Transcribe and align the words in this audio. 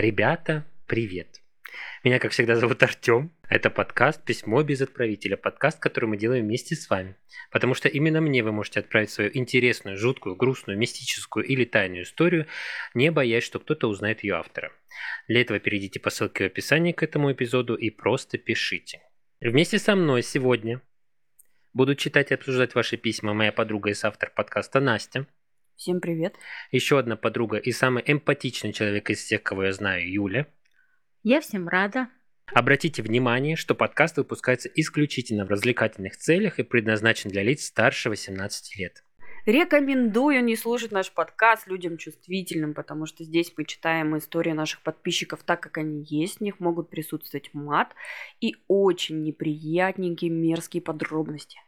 Ребята, 0.00 0.64
привет! 0.86 1.42
Меня, 2.04 2.18
как 2.20 2.32
всегда, 2.32 2.56
зовут 2.56 2.82
Артем. 2.82 3.36
Это 3.50 3.68
подкаст 3.68 4.24
«Письмо 4.24 4.62
без 4.62 4.80
отправителя», 4.80 5.36
подкаст, 5.36 5.78
который 5.78 6.06
мы 6.06 6.16
делаем 6.16 6.46
вместе 6.46 6.74
с 6.74 6.88
вами. 6.88 7.16
Потому 7.50 7.74
что 7.74 7.86
именно 7.86 8.22
мне 8.22 8.42
вы 8.42 8.50
можете 8.50 8.80
отправить 8.80 9.10
свою 9.10 9.30
интересную, 9.34 9.98
жуткую, 9.98 10.36
грустную, 10.36 10.78
мистическую 10.78 11.44
или 11.44 11.66
тайную 11.66 12.04
историю, 12.04 12.46
не 12.94 13.10
боясь, 13.10 13.44
что 13.44 13.58
кто-то 13.58 13.88
узнает 13.88 14.24
ее 14.24 14.36
автора. 14.36 14.72
Для 15.28 15.42
этого 15.42 15.58
перейдите 15.58 16.00
по 16.00 16.08
ссылке 16.08 16.44
в 16.44 16.46
описании 16.46 16.92
к 16.92 17.02
этому 17.02 17.30
эпизоду 17.32 17.74
и 17.74 17.90
просто 17.90 18.38
пишите. 18.38 19.02
Вместе 19.42 19.78
со 19.78 19.96
мной 19.96 20.22
сегодня 20.22 20.80
будут 21.74 21.98
читать 21.98 22.30
и 22.30 22.34
обсуждать 22.34 22.74
ваши 22.74 22.96
письма 22.96 23.34
моя 23.34 23.52
подруга 23.52 23.90
и 23.90 23.94
соавтор 23.94 24.32
подкаста 24.34 24.80
Настя. 24.80 25.26
Всем 25.80 26.02
привет. 26.02 26.34
Еще 26.72 26.98
одна 26.98 27.16
подруга 27.16 27.56
и 27.56 27.72
самый 27.72 28.04
эмпатичный 28.06 28.74
человек 28.74 29.08
из 29.08 29.20
всех, 29.20 29.42
кого 29.42 29.64
я 29.64 29.72
знаю, 29.72 30.06
Юля. 30.12 30.46
Я 31.22 31.40
всем 31.40 31.68
рада. 31.68 32.08
Обратите 32.52 33.02
внимание, 33.02 33.56
что 33.56 33.74
подкаст 33.74 34.18
выпускается 34.18 34.68
исключительно 34.74 35.46
в 35.46 35.48
развлекательных 35.48 36.18
целях 36.18 36.58
и 36.58 36.64
предназначен 36.64 37.30
для 37.30 37.42
лиц 37.42 37.64
старше 37.64 38.10
18 38.10 38.76
лет. 38.76 39.02
Рекомендую 39.46 40.44
не 40.44 40.54
слушать 40.54 40.92
наш 40.92 41.10
подкаст 41.10 41.66
людям 41.66 41.96
чувствительным, 41.96 42.74
потому 42.74 43.06
что 43.06 43.24
здесь 43.24 43.50
мы 43.56 43.64
читаем 43.64 44.18
истории 44.18 44.52
наших 44.52 44.82
подписчиков 44.82 45.42
так, 45.44 45.62
как 45.62 45.78
они 45.78 46.04
есть. 46.06 46.40
В 46.40 46.40
них 46.42 46.60
могут 46.60 46.90
присутствовать 46.90 47.54
мат 47.54 47.94
и 48.42 48.54
очень 48.68 49.22
неприятненькие 49.22 50.30
мерзкие 50.30 50.82
подробности. 50.82 51.58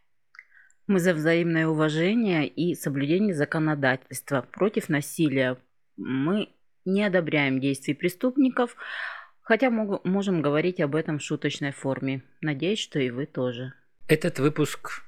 Мы 0.87 0.99
за 0.99 1.15
взаимное 1.15 1.67
уважение 1.67 2.47
и 2.47 2.75
соблюдение 2.75 3.35
законодательства 3.35 4.43
против 4.43 4.89
насилия. 4.89 5.57
Мы 5.97 6.49
не 6.85 7.05
одобряем 7.05 7.61
действий 7.61 7.95
преступников, 7.95 8.77
хотя 9.43 9.71
мог, 9.71 10.05
можем 10.05 10.43
говорить 10.43 10.81
об 10.81 10.97
этом 10.97 11.19
в 11.19 11.23
шуточной 11.23 11.73
форме. 11.73 12.23
Надеюсь, 12.41 12.81
что 12.81 12.99
и 12.99 13.11
вы 13.11 13.27
тоже. 13.27 13.75
Этот 14.09 14.41
выпуск 14.41 15.05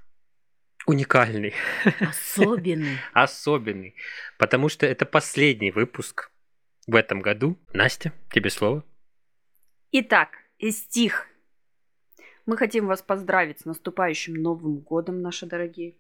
уникальный. 0.87 1.55
Особенный. 2.01 2.99
Особенный. 3.13 3.97
Потому 4.39 4.69
что 4.69 4.87
это 4.87 5.07
последний 5.07 5.71
выпуск 5.71 6.31
в 6.87 6.95
этом 6.95 7.21
году. 7.21 7.59
Настя, 7.73 8.13
тебе 8.31 8.51
слово. 8.51 8.85
Итак, 9.91 10.31
стих 10.71 11.27
мы 12.47 12.57
хотим 12.57 12.87
вас 12.87 13.03
поздравить 13.03 13.61
с 13.61 13.65
наступающим 13.65 14.35
Новым 14.35 14.79
годом, 14.79 15.23
наши 15.23 15.47
дорогие. 15.47 15.95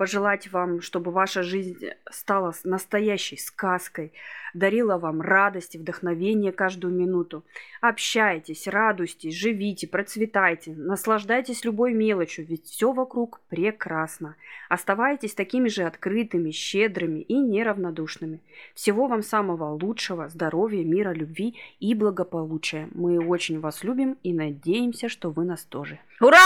Пожелать 0.00 0.50
вам, 0.50 0.80
чтобы 0.80 1.10
ваша 1.10 1.42
жизнь 1.42 1.76
стала 2.10 2.54
настоящей 2.64 3.36
сказкой, 3.36 4.14
дарила 4.54 4.96
вам 4.96 5.20
радость 5.20 5.74
и 5.74 5.78
вдохновение 5.78 6.52
каждую 6.52 6.94
минуту. 6.94 7.44
Общайтесь, 7.82 8.66
радуйтесь, 8.66 9.34
живите, 9.34 9.86
процветайте, 9.86 10.72
наслаждайтесь 10.74 11.66
любой 11.66 11.92
мелочью, 11.92 12.46
ведь 12.46 12.64
все 12.64 12.92
вокруг 12.92 13.42
прекрасно. 13.50 14.36
Оставайтесь 14.70 15.34
такими 15.34 15.68
же 15.68 15.82
открытыми, 15.82 16.50
щедрыми 16.50 17.20
и 17.20 17.34
неравнодушными. 17.34 18.40
Всего 18.74 19.06
вам 19.06 19.22
самого 19.22 19.74
лучшего, 19.74 20.30
здоровья, 20.30 20.82
мира, 20.82 21.12
любви 21.12 21.58
и 21.78 21.94
благополучия. 21.94 22.88
Мы 22.94 23.18
очень 23.18 23.60
вас 23.60 23.84
любим 23.84 24.16
и 24.22 24.32
надеемся, 24.32 25.10
что 25.10 25.28
вы 25.28 25.44
нас 25.44 25.62
тоже. 25.64 25.98
Ура! 26.22 26.38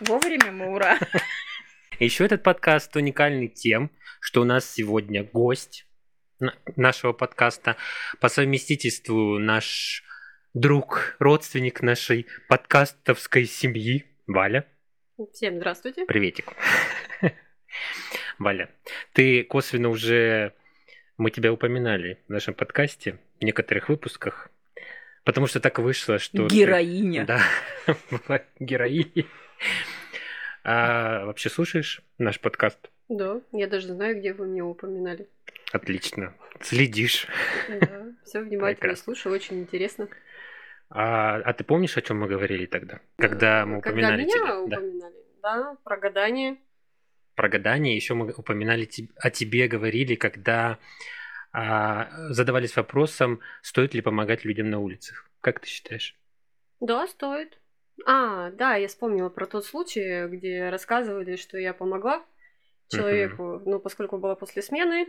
Вовремя 0.00 0.52
мы 0.52 0.74
ура! 0.74 0.98
Еще 1.98 2.26
этот 2.26 2.42
подкаст 2.42 2.94
уникальный 2.96 3.48
тем, 3.48 3.90
что 4.20 4.42
у 4.42 4.44
нас 4.44 4.70
сегодня 4.70 5.24
гость 5.24 5.86
нашего 6.76 7.12
подкаста 7.14 7.76
по 8.20 8.28
совместительству 8.28 9.38
наш 9.38 10.04
друг, 10.52 11.16
родственник 11.18 11.80
нашей 11.80 12.26
подкастовской 12.48 13.46
семьи, 13.46 14.04
Валя. 14.26 14.66
Всем 15.32 15.56
здравствуйте. 15.56 16.04
Приветик. 16.04 16.52
Валя, 18.38 18.68
ты 19.14 19.44
косвенно 19.44 19.88
уже, 19.88 20.52
мы 21.16 21.30
тебя 21.30 21.52
упоминали 21.54 22.18
в 22.28 22.32
нашем 22.32 22.52
подкасте 22.52 23.18
в 23.40 23.44
некоторых 23.44 23.88
выпусках, 23.88 24.50
потому 25.24 25.46
что 25.46 25.58
так 25.58 25.78
вышло, 25.78 26.18
что... 26.18 26.48
Героиня. 26.48 27.22
Ты, 27.22 27.26
да, 27.26 27.96
была 28.10 28.42
героиней. 28.60 29.26
А 30.64 31.24
вообще 31.26 31.48
слушаешь 31.48 32.02
наш 32.18 32.40
подкаст? 32.40 32.90
Да, 33.08 33.40
я 33.52 33.66
даже 33.68 33.88
знаю, 33.88 34.18
где 34.18 34.32
вы 34.32 34.48
меня 34.48 34.64
упоминали. 34.64 35.28
Отлично. 35.72 36.34
Следишь. 36.60 37.26
Да, 37.68 38.06
все 38.24 38.40
внимательно 38.40 38.74
Прекрасно. 38.80 39.04
слушаю, 39.04 39.34
очень 39.34 39.60
интересно. 39.60 40.08
А, 40.90 41.36
а 41.36 41.52
ты 41.52 41.64
помнишь, 41.64 41.96
о 41.96 42.02
чем 42.02 42.20
мы 42.20 42.28
говорили 42.28 42.66
тогда? 42.66 43.00
Когда 43.16 43.66
мы 43.66 43.78
упоминали 43.78 44.22
Когда 44.22 44.38
меня 44.38 44.44
тебя? 44.44 44.60
упоминали, 44.60 45.14
да. 45.42 45.56
да, 45.56 45.76
про 45.84 45.96
гадание. 45.98 46.56
Про 47.34 47.48
гадание 47.48 47.94
еще 47.94 48.14
мы 48.14 48.32
упоминали 48.32 48.88
о 49.16 49.30
тебе, 49.30 49.68
говорили, 49.68 50.14
когда 50.14 50.78
а, 51.52 52.08
задавались 52.30 52.76
вопросом, 52.76 53.40
стоит 53.62 53.94
ли 53.94 54.00
помогать 54.00 54.44
людям 54.44 54.70
на 54.70 54.78
улицах. 54.78 55.28
Как 55.40 55.60
ты 55.60 55.68
считаешь? 55.68 56.16
Да, 56.80 57.06
стоит. 57.06 57.58
А, 58.04 58.50
да, 58.50 58.76
я 58.76 58.88
вспомнила 58.88 59.28
про 59.28 59.46
тот 59.46 59.64
случай, 59.64 60.26
где 60.28 60.68
рассказывали, 60.68 61.36
что 61.36 61.58
я 61.58 61.72
помогла 61.72 62.24
человеку, 62.88 63.42
uh-huh. 63.42 63.62
ну, 63.64 63.80
поскольку 63.80 64.18
была 64.18 64.34
после 64.34 64.62
смены, 64.62 65.08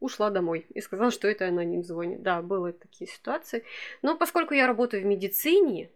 ушла 0.00 0.30
домой 0.30 0.66
и 0.70 0.80
сказала, 0.80 1.10
что 1.10 1.28
это 1.28 1.46
аноним 1.46 1.82
звонит. 1.82 2.22
Да, 2.22 2.42
были 2.42 2.72
такие 2.72 3.10
ситуации. 3.10 3.64
Но 4.02 4.16
поскольку 4.16 4.54
я 4.54 4.66
работаю 4.66 5.02
в 5.02 5.06
медицине, 5.06 5.90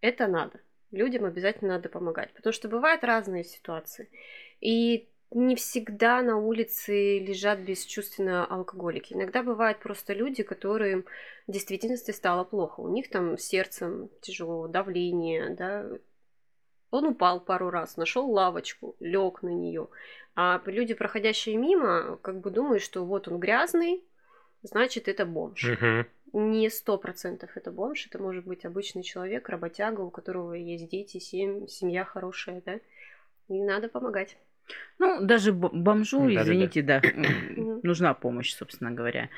это 0.00 0.26
надо. 0.26 0.60
Людям 0.90 1.24
обязательно 1.24 1.74
надо 1.74 1.88
помогать, 1.88 2.32
потому 2.32 2.52
что 2.52 2.68
бывают 2.68 3.04
разные 3.04 3.44
ситуации. 3.44 4.10
И 4.60 5.08
не 5.30 5.56
всегда 5.56 6.22
на 6.22 6.38
улице 6.38 7.18
лежат 7.18 7.58
бесчувственно 7.58 8.46
алкоголики. 8.46 9.12
Иногда 9.12 9.42
бывают 9.42 9.78
просто 9.78 10.14
люди, 10.14 10.42
которым 10.42 11.04
в 11.46 11.52
действительности 11.52 12.12
стало 12.12 12.44
плохо. 12.44 12.80
У 12.80 12.88
них 12.88 13.10
там 13.10 13.36
сердцем 13.36 14.08
тяжело, 14.22 14.68
давление, 14.68 15.50
да. 15.50 15.86
Он 16.90 17.08
упал 17.08 17.40
пару 17.40 17.68
раз, 17.68 17.98
нашел 17.98 18.30
лавочку, 18.30 18.96
лег 19.00 19.42
на 19.42 19.50
нее. 19.50 19.88
А 20.34 20.62
люди, 20.64 20.94
проходящие 20.94 21.56
мимо, 21.56 22.16
как 22.22 22.40
бы 22.40 22.50
думают, 22.50 22.82
что 22.82 23.04
вот 23.04 23.28
он 23.28 23.38
грязный, 23.38 24.02
значит, 24.62 25.08
это 25.08 25.26
бомж. 25.26 25.62
Угу. 25.64 26.40
Не 26.40 26.70
сто 26.70 26.96
процентов 26.96 27.50
это 27.56 27.70
бомж, 27.70 28.06
это 28.06 28.18
может 28.18 28.46
быть 28.46 28.64
обычный 28.64 29.02
человек, 29.02 29.50
работяга, 29.50 30.00
у 30.00 30.10
которого 30.10 30.54
есть 30.54 30.88
дети, 30.88 31.18
семья 31.18 32.04
хорошая, 32.04 32.62
да. 32.64 32.80
И 33.48 33.62
надо 33.62 33.88
помогать. 33.88 34.38
Ну, 34.98 35.20
даже 35.20 35.52
бомжу, 35.52 36.32
да, 36.32 36.42
извините, 36.42 36.82
да, 36.82 37.00
да. 37.00 37.10
нужна 37.82 38.14
помощь, 38.14 38.54
собственно 38.54 38.90
говоря. 38.90 39.28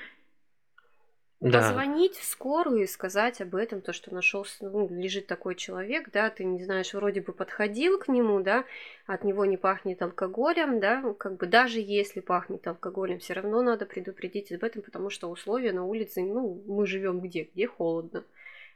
Да. 1.40 1.60
Позвонить 1.62 2.16
в 2.16 2.24
скорую 2.24 2.82
и 2.82 2.86
сказать 2.86 3.40
об 3.40 3.54
этом, 3.54 3.80
то, 3.80 3.94
что 3.94 4.12
нашел, 4.12 4.46
ну, 4.60 4.88
лежит 4.90 5.26
такой 5.26 5.54
человек, 5.54 6.10
да, 6.12 6.28
ты 6.28 6.44
не 6.44 6.62
знаешь, 6.62 6.92
вроде 6.92 7.22
бы 7.22 7.32
подходил 7.32 7.98
к 7.98 8.08
нему, 8.08 8.40
да, 8.42 8.66
от 9.06 9.24
него 9.24 9.46
не 9.46 9.56
пахнет 9.56 10.02
алкоголем, 10.02 10.80
да, 10.80 11.14
как 11.18 11.38
бы 11.38 11.46
даже 11.46 11.80
если 11.80 12.20
пахнет 12.20 12.66
алкоголем, 12.66 13.20
все 13.20 13.32
равно 13.32 13.62
надо 13.62 13.86
предупредить 13.86 14.52
об 14.52 14.64
этом, 14.64 14.82
потому 14.82 15.08
что 15.08 15.30
условия 15.30 15.72
на 15.72 15.86
улице, 15.86 16.20
ну, 16.20 16.62
мы 16.66 16.86
живем 16.86 17.20
где? 17.20 17.48
Где 17.54 17.66
холодно. 17.66 18.22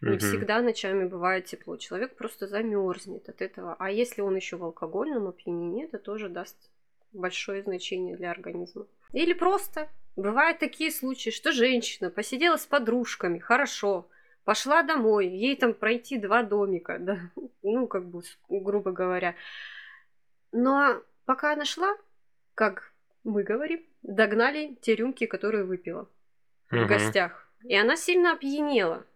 Не 0.01 0.19
всегда 0.19 0.61
ночами 0.61 1.07
бывает 1.07 1.47
тепло. 1.47 1.77
Человек 1.77 2.15
просто 2.17 2.47
замерзнет 2.47 3.29
от 3.29 3.41
этого. 3.41 3.77
А 3.79 3.91
если 3.91 4.21
он 4.21 4.37
еще 4.37 4.57
в 4.57 4.65
алкогольном 4.65 5.29
опьянении, 5.29 5.85
это 5.85 5.99
тоже 5.99 6.29
даст 6.29 6.57
большое 7.13 7.63
значение 7.63 8.17
для 8.17 8.31
организма. 8.31 8.87
Или 9.13 9.33
просто 9.33 9.89
бывают 10.17 10.59
такие 10.59 10.91
случаи, 10.91 11.31
что 11.31 11.53
женщина 11.53 12.11
посидела 12.11 12.57
с 12.57 12.67
подружками, 12.67 13.39
хорошо, 13.39 14.09
пошла 14.45 14.83
домой, 14.83 15.29
ей 15.29 15.57
там 15.57 15.75
пройти 15.75 16.19
два 16.19 16.43
домика, 16.43 16.99
да, 17.01 17.19
ну, 17.63 17.87
как 17.87 18.07
бы, 18.07 18.23
грубо 18.49 18.93
говоря. 18.93 19.35
Но 20.53 21.03
пока 21.25 21.53
она 21.53 21.65
шла, 21.65 21.97
как 22.55 22.93
мы 23.25 23.43
говорим, 23.43 23.83
догнали 24.03 24.77
те 24.81 24.95
рюмки, 24.95 25.27
которые 25.27 25.65
выпила 25.65 26.09
угу. 26.71 26.85
в 26.85 26.87
гостях. 26.87 27.49
И 27.65 27.75
она 27.75 27.97
сильно 27.97 28.33
опьянела. 28.33 29.07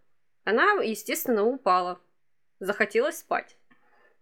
Она, 0.49 0.83
естественно, 0.83 1.45
упала. 1.45 2.01
Захотелось 2.59 3.19
спать. 3.19 3.59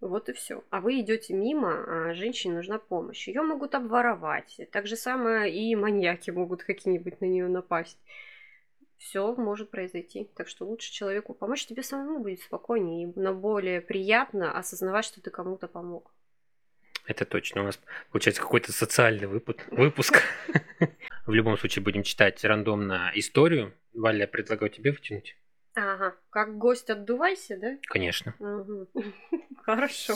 Вот 0.01 0.29
и 0.29 0.33
все. 0.33 0.65
А 0.71 0.81
вы 0.81 0.99
идете 0.99 1.35
мимо, 1.35 2.09
а 2.09 2.15
женщине 2.15 2.55
нужна 2.55 2.81
помощь. 2.81 3.29
Ее 3.29 3.43
могут 3.43 3.77
обворовать. 3.77 4.59
Так 4.73 4.89
же 4.89 4.97
самое 4.97 5.55
и 5.55 5.77
маньяки 5.77 6.33
могут 6.33 6.65
какие-нибудь 6.65 7.21
на 7.21 7.27
нее 7.27 7.47
напасть. 7.47 8.01
Все 8.97 9.37
может 9.37 9.71
произойти. 9.71 10.29
Так 10.35 10.49
что 10.49 10.67
лучше 10.67 10.93
человеку 10.93 11.33
помочь, 11.33 11.65
тебе 11.65 11.85
самому 11.85 12.19
будет 12.19 12.41
спокойнее 12.41 13.05
и 13.05 13.21
на 13.21 13.33
более 13.33 13.81
приятно 13.81 14.51
осознавать, 14.59 15.05
что 15.05 15.23
ты 15.23 15.31
кому-то 15.31 15.69
помог. 15.69 16.13
Это 17.07 17.25
точно. 17.25 17.61
У 17.61 17.67
нас 17.67 17.79
получается 18.11 18.43
какой-то 18.43 18.73
социальный 18.73 19.29
выпуск. 19.29 20.23
В 21.27 21.33
любом 21.33 21.57
случае 21.57 21.85
будем 21.85 22.03
читать 22.03 22.43
рандомно 22.43 23.13
историю. 23.15 23.75
Валя, 23.93 24.27
предлагаю 24.27 24.73
тебе 24.73 24.91
вытянуть. 24.91 25.37
Ага, 25.79 26.17
как 26.31 26.57
гость 26.57 26.89
отдувайся, 26.89 27.59
да? 27.59 27.77
Конечно. 27.83 28.35
Хорошо. 29.63 30.15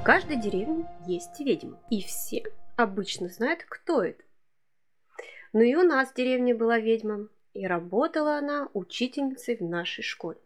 В 0.00 0.04
каждой 0.04 0.36
деревне 0.36 0.86
есть 1.06 1.40
ведьма, 1.40 1.80
и 1.88 2.02
все 2.02 2.42
обычно 2.76 3.28
знают, 3.28 3.64
кто 3.66 4.02
это. 4.02 4.22
Ну 5.54 5.62
и 5.62 5.74
у 5.74 5.82
нас 5.82 6.10
в 6.10 6.14
деревне 6.14 6.54
была 6.54 6.78
ведьма, 6.78 7.28
и 7.54 7.66
работала 7.66 8.36
она 8.36 8.68
учительницей 8.74 9.56
в 9.56 9.62
нашей 9.62 10.02
школе. 10.02 10.40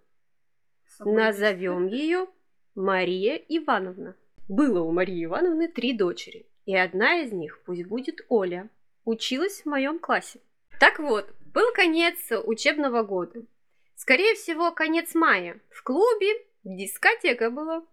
Назовем 1.01 1.87
ее 1.89 2.29
Мария 2.77 3.35
Ивановна. 3.49 4.15
Было 4.47 4.81
у 4.83 4.93
Марии 4.93 5.25
Ивановны 5.25 5.67
три 5.67 5.93
дочери, 5.93 6.47
и 6.67 6.77
одна 6.77 7.21
из 7.21 7.33
них 7.33 7.61
пусть 7.65 7.85
будет 7.87 8.25
Оля. 8.29 8.71
Училась 9.05 9.63
в 9.63 9.67
моем 9.67 9.99
классе. 9.99 10.41
Так 10.81 10.99
вот, 10.99 11.33
был 11.53 11.73
конец 11.73 12.17
учебного 12.45 13.03
года. 13.03 13.43
Скорее 13.97 14.35
всего, 14.35 14.73
конец 14.73 15.15
мая. 15.15 15.61
В 15.71 15.83
клубе 15.83 16.33
дискотека 16.65 17.51
была. 17.51 17.85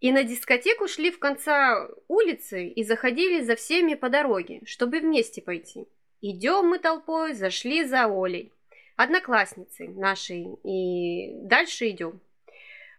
И 0.00 0.12
на 0.12 0.22
дискотеку 0.22 0.86
шли 0.86 1.10
в 1.10 1.18
конце 1.18 1.88
улицы 2.06 2.68
и 2.68 2.84
заходили 2.84 3.42
за 3.42 3.56
всеми 3.56 3.94
по 3.94 4.08
дороге, 4.08 4.60
чтобы 4.64 5.00
вместе 5.00 5.42
пойти. 5.42 5.88
Идем 6.20 6.66
мы 6.66 6.78
толпой, 6.78 7.34
зашли 7.34 7.84
за 7.84 8.06
Олей, 8.06 8.52
одноклассницей 8.96 9.88
нашей, 9.88 10.46
и 10.64 11.32
дальше 11.42 11.88
идем. 11.88 12.20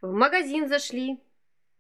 В 0.02 0.14
магазин 0.14 0.68
зашли, 0.68 1.20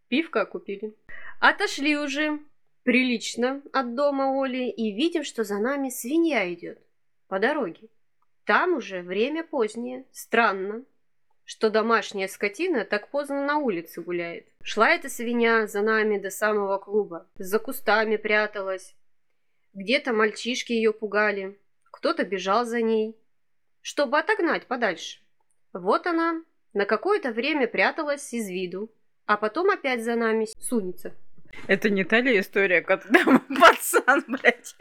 пивка 0.07 0.45
купили. 0.45 0.93
Отошли 1.39 1.97
уже 1.97 2.39
прилично 2.83 3.61
от 3.73 3.95
дома 3.95 4.41
Оли 4.41 4.69
и 4.69 4.91
видим, 4.91 5.23
что 5.23 5.43
за 5.43 5.59
нами 5.59 5.89
свинья 5.89 6.51
идет 6.53 6.79
по 7.27 7.39
дороге. 7.39 7.89
Там 8.45 8.73
уже 8.73 9.01
время 9.01 9.43
позднее, 9.43 10.05
странно, 10.11 10.83
что 11.45 11.69
домашняя 11.69 12.27
скотина 12.27 12.85
так 12.85 13.09
поздно 13.09 13.45
на 13.45 13.57
улице 13.57 14.01
гуляет. 14.01 14.47
Шла 14.61 14.89
эта 14.89 15.09
свинья 15.09 15.67
за 15.67 15.81
нами 15.81 16.17
до 16.17 16.29
самого 16.29 16.77
клуба, 16.77 17.27
за 17.35 17.59
кустами 17.59 18.17
пряталась. 18.17 18.95
Где-то 19.73 20.13
мальчишки 20.13 20.73
ее 20.73 20.93
пугали, 20.93 21.59
кто-то 21.91 22.23
бежал 22.23 22.65
за 22.65 22.81
ней, 22.81 23.15
чтобы 23.81 24.19
отогнать 24.19 24.67
подальше. 24.67 25.19
Вот 25.73 26.07
она 26.07 26.43
на 26.73 26.85
какое-то 26.85 27.31
время 27.31 27.67
пряталась 27.67 28.33
из 28.33 28.47
виду, 28.49 28.91
а 29.25 29.37
потом 29.37 29.69
опять 29.69 30.03
за 30.03 30.15
нами 30.15 30.47
сунется. 30.59 31.15
Это 31.67 31.89
не 31.89 32.03
та 32.03 32.21
ли 32.21 32.39
история, 32.39 32.81
когда 32.81 33.23
пацан, 33.61 34.23
блядь, 34.27 34.75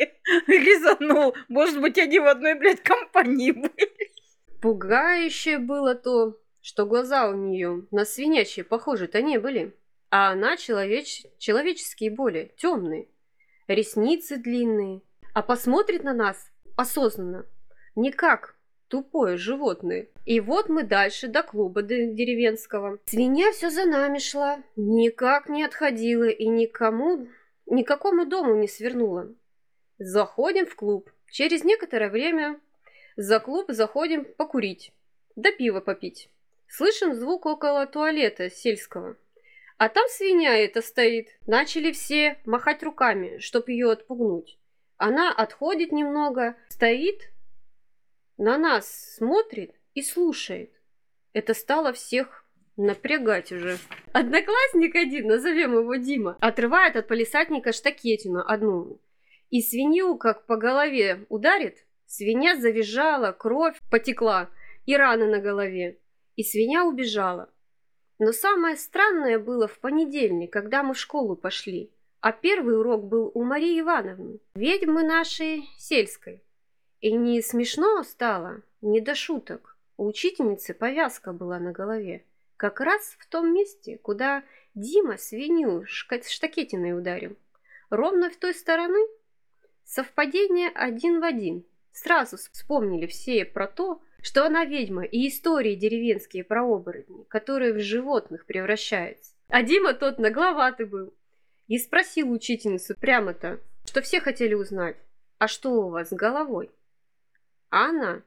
резанул? 0.47 1.35
Может 1.49 1.81
быть, 1.81 1.99
они 1.99 2.19
в 2.19 2.27
одной, 2.27 2.55
блядь, 2.55 2.83
компании 2.83 3.53
были? 3.53 4.13
Пугающее 4.61 5.59
было 5.59 5.95
то, 5.95 6.39
что 6.61 6.87
глаза 6.87 7.29
у 7.31 7.35
нее 7.35 7.87
на 7.91 8.05
свинячьи 8.05 8.63
похожи-то 8.63 9.23
не 9.23 9.39
были, 9.39 9.77
а 10.11 10.31
она 10.31 10.57
человеч... 10.57 11.25
человеческие 11.39 12.11
более, 12.11 12.53
темные, 12.57 13.09
ресницы 13.67 14.37
длинные, 14.37 15.03
а 15.35 15.43
посмотрит 15.43 16.03
на 16.03 16.13
нас 16.13 16.51
осознанно, 16.77 17.47
не 17.95 18.13
как 18.13 18.58
тупое 18.89 19.37
животное. 19.37 20.09
И 20.25 20.41
вот 20.41 20.69
мы 20.69 20.83
дальше 20.83 21.29
до 21.29 21.43
клуба 21.43 21.83
деревенского. 21.83 22.99
Свинья 23.07 23.53
все 23.53 23.71
за 23.71 23.85
нами 23.85 24.19
шла, 24.19 24.63
никак 24.77 25.49
не 25.49 25.65
отходила 25.65 26.29
и 26.29 26.47
никому, 26.47 27.29
никакому 27.67 28.27
дому 28.27 28.55
не 28.57 28.69
свернула. 28.69 29.33
Заходим 29.99 30.67
в 30.67 30.75
клуб. 30.75 31.11
Через 31.31 31.65
некоторое 31.65 32.11
время 32.11 32.61
за 33.17 33.41
клуб 33.41 33.67
заходим 33.69 34.25
покурить, 34.25 34.93
да 35.37 35.53
пиво 35.53 35.81
попить. 35.81 36.31
Слышим 36.69 37.15
звук 37.15 37.47
около 37.47 37.87
туалета 37.87 38.51
сельского. 38.51 39.17
А 39.79 39.89
там 39.89 40.07
свинья 40.09 40.57
эта 40.57 40.83
стоит. 40.83 41.29
Начали 41.47 41.93
все 41.93 42.39
махать 42.45 42.83
руками, 42.83 43.39
чтоб 43.39 43.69
ее 43.69 43.93
отпугнуть. 43.93 44.59
Она 44.97 45.33
отходит 45.33 45.93
немного, 45.93 46.57
стоит, 46.69 47.31
на 48.39 48.57
нас 48.57 49.15
смотрит 49.17 49.75
и 49.95 50.03
слушает. 50.03 50.73
Это 51.33 51.55
стало 51.55 51.93
всех 51.93 52.45
напрягать 52.77 53.53
уже. 53.53 53.79
Одноклассник 54.13 54.95
один, 54.95 55.27
назовем 55.27 55.75
его 55.75 55.97
Дима, 55.97 56.39
отрывает 56.41 56.97
от 56.97 57.09
полисадника 57.09 57.73
штакетину 57.73 58.43
одну. 58.47 59.01
И 59.51 59.61
свинью 59.61 60.17
как 60.17 60.47
по 60.47 60.57
голове 60.57 61.27
ударит, 61.29 61.85
свинья 62.07 62.57
завизжала, 62.57 63.33
кровь 63.33 63.79
потекла 63.91 64.49
и 64.87 64.97
раны 64.97 65.27
на 65.27 65.39
голове 65.39 65.99
и 66.39 66.45
свинья 66.45 66.85
убежала. 66.85 67.53
Но 68.21 68.33
самое 68.33 68.77
странное 68.77 69.41
было 69.41 69.67
в 69.67 69.81
понедельник, 69.81 70.53
когда 70.53 70.85
мы 70.85 70.95
в 70.95 70.99
школу 70.99 71.37
пошли, 71.37 71.93
а 72.21 72.31
первый 72.31 72.79
урок 72.79 73.05
был 73.05 73.33
у 73.35 73.43
Марии 73.43 73.81
Ивановны, 73.81 74.39
ведьмы 74.55 75.03
нашей 75.03 75.69
сельской. 75.79 76.45
И 77.01 77.13
не 77.13 77.41
смешно 77.43 78.03
стало, 78.03 78.63
не 78.81 79.01
до 79.01 79.15
шуток. 79.15 79.77
У 79.97 80.07
учительницы 80.07 80.75
повязка 80.75 81.33
была 81.33 81.59
на 81.59 81.73
голове, 81.73 82.25
как 82.57 82.81
раз 82.81 83.17
в 83.19 83.27
том 83.27 83.53
месте, 83.53 83.99
куда 83.99 84.43
Дима 84.75 85.17
свинью 85.17 85.85
штакетиной 85.87 86.97
ударил. 86.97 87.37
Ровно 87.91 88.31
в 88.31 88.37
той 88.37 88.55
стороны 88.55 88.99
совпадение 89.85 90.69
один 90.69 91.21
в 91.21 91.25
один. 91.25 91.65
Сразу 91.93 92.37
вспомнили 92.37 93.07
все 93.07 93.45
про 93.45 93.67
то, 93.67 94.01
что 94.21 94.45
она 94.45 94.65
ведьма 94.65 95.05
и 95.05 95.29
истории 95.29 95.75
деревенские 95.75 96.45
про 96.45 96.65
оборотни, 96.65 97.25
которые 97.25 97.73
в 97.73 97.81
животных 97.81 98.45
превращаются. 98.45 99.33
А 99.49 99.63
Дима 99.63 99.95
тот 99.95 100.19
нагловатый 100.19 100.87
был. 100.87 101.15
И 101.67 101.79
спросил 101.79 102.31
учительницу 102.31 102.95
прямо-то, 103.01 103.61
что 103.85 104.03
все 104.03 104.21
хотели 104.21 104.55
узнать, 104.55 104.97
а 105.39 105.49
что 105.49 105.71
у 105.71 105.91
вас 105.91 106.11
с 106.11 106.13
головой? 106.13 106.71
Анна, 107.71 108.23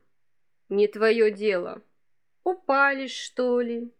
не 0.70 0.88
твое 0.88 1.32
дело. 1.32 1.82
Упали, 2.44 3.08
что 3.08 3.62
ли? 3.62 3.92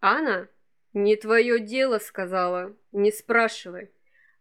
Анна, 0.00 0.48
не 0.92 1.16
твое 1.16 1.58
дело, 1.60 1.98
сказала, 1.98 2.74
не 2.92 3.10
спрашивай. 3.10 3.90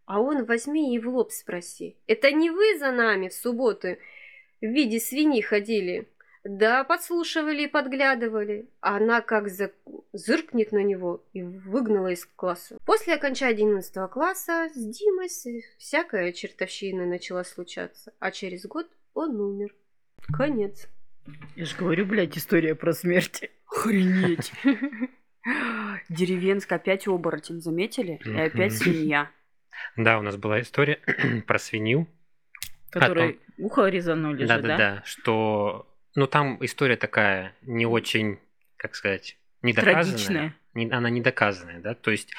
А 0.05 0.21
он 0.21 0.45
возьми 0.45 0.95
и 0.95 0.99
в 0.99 1.09
лоб 1.09 1.31
спроси. 1.31 1.97
Это 2.07 2.31
не 2.31 2.49
вы 2.49 2.77
за 2.77 2.91
нами 2.91 3.27
в 3.27 3.33
субботу 3.33 3.97
в 4.61 4.65
виде 4.65 4.99
свиньи 4.99 5.41
ходили? 5.41 6.07
Да, 6.43 6.83
подслушивали 6.83 7.63
и 7.63 7.67
подглядывали. 7.67 8.69
Она 8.79 9.21
как 9.21 9.49
за... 9.49 9.71
зыркнет 10.13 10.71
на 10.71 10.81
него 10.81 11.21
и 11.33 11.43
выгнала 11.43 12.07
из 12.07 12.25
класса. 12.25 12.77
После 12.85 13.15
окончания 13.15 13.51
11 13.51 14.09
класса 14.09 14.69
с 14.73 14.77
Димой 14.77 15.27
всякая 15.77 16.31
чертовщина 16.31 17.05
начала 17.05 17.43
случаться. 17.43 18.13
А 18.19 18.31
через 18.31 18.65
год 18.65 18.87
он 19.13 19.41
умер. 19.41 19.75
Конец. 20.31 20.89
Я 21.55 21.65
же 21.65 21.75
говорю, 21.75 22.05
блядь, 22.05 22.37
история 22.37 22.75
про 22.75 22.93
смерть. 22.93 23.49
Охренеть. 23.69 24.51
Деревенская 26.09 26.77
опять 26.77 27.07
оборотень, 27.07 27.61
заметили? 27.61 28.19
И 28.23 28.39
опять 28.39 28.73
свинья. 28.73 29.29
Да, 29.95 30.19
у 30.19 30.21
нас 30.21 30.37
была 30.37 30.61
история 30.61 30.99
про 31.47 31.59
свинью. 31.59 32.07
Которой 32.89 33.39
ухо 33.57 33.87
резанули 33.87 34.45
да, 34.45 34.57
же, 34.57 34.61
да? 34.61 34.67
Да, 34.67 34.77
да, 34.77 35.01
что 35.05 35.93
ну, 36.15 36.27
там 36.27 36.57
история 36.61 36.95
такая 36.95 37.53
не 37.61 37.85
очень, 37.85 38.39
как 38.77 38.95
сказать, 38.95 39.37
недоказанная. 39.61 40.55
Не, 40.73 40.89
она 40.89 41.09
недоказанная, 41.09 41.79
да, 41.79 41.95
то 41.95 42.11
есть 42.11 42.33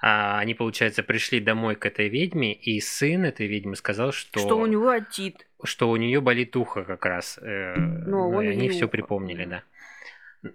а, 0.00 0.38
они, 0.38 0.54
получается, 0.54 1.02
пришли 1.02 1.40
домой 1.40 1.74
к 1.74 1.84
этой 1.84 2.08
ведьме, 2.08 2.54
и 2.54 2.80
сын 2.80 3.24
этой 3.24 3.46
ведьмы 3.46 3.74
сказал, 3.76 4.12
что... 4.12 4.38
Что 4.38 4.58
у 4.58 4.66
него 4.66 4.90
отит. 4.90 5.46
Что 5.64 5.90
у 5.90 5.96
нее 5.96 6.20
болит 6.20 6.54
ухо 6.56 6.84
как 6.84 7.04
раз. 7.04 7.38
Э, 7.42 7.74
Но 7.76 8.30
ну, 8.30 8.38
они 8.38 8.68
все 8.68 8.84
ухо. 8.84 8.92
припомнили, 8.92 9.44
да. 9.44 9.62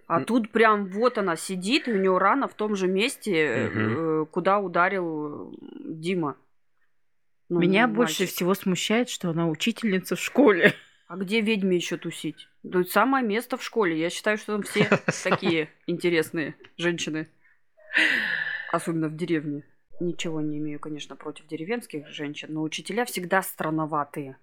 А 0.07 0.21
тут 0.21 0.49
прям 0.51 0.85
вот 0.85 1.17
она 1.17 1.35
сидит, 1.35 1.89
и 1.89 1.91
у 1.91 1.97
нее 1.97 2.17
рана 2.17 2.47
в 2.47 2.53
том 2.53 2.75
же 2.75 2.87
месте, 2.87 3.69
угу. 3.69 4.25
куда 4.27 4.59
ударил 4.59 5.53
Дима. 5.83 6.37
Ну, 7.49 7.59
Меня 7.59 7.87
мальчик. 7.87 7.97
больше 7.97 8.25
всего 8.25 8.53
смущает, 8.53 9.09
что 9.09 9.29
она 9.29 9.47
учительница 9.47 10.15
в 10.15 10.21
школе. 10.21 10.73
А 11.07 11.17
где 11.17 11.41
ведьме 11.41 11.75
еще 11.75 11.97
тусить? 11.97 12.47
Тут 12.63 12.89
самое 12.91 13.25
место 13.25 13.57
в 13.57 13.63
школе. 13.63 13.99
Я 13.99 14.09
считаю, 14.09 14.37
что 14.37 14.53
там 14.53 14.63
все 14.63 14.87
такие 15.23 15.69
интересные 15.85 16.55
женщины. 16.77 17.27
Особенно 18.73 19.07
в 19.07 19.15
деревне. 19.15 19.63
Ничего 19.99 20.41
не 20.41 20.57
имею, 20.57 20.79
конечно, 20.79 21.15
против 21.15 21.45
деревенских 21.45 22.07
женщин, 22.07 22.47
но 22.53 22.63
учителя 22.63 23.05
всегда 23.05 23.43
странноватые. 23.43 24.37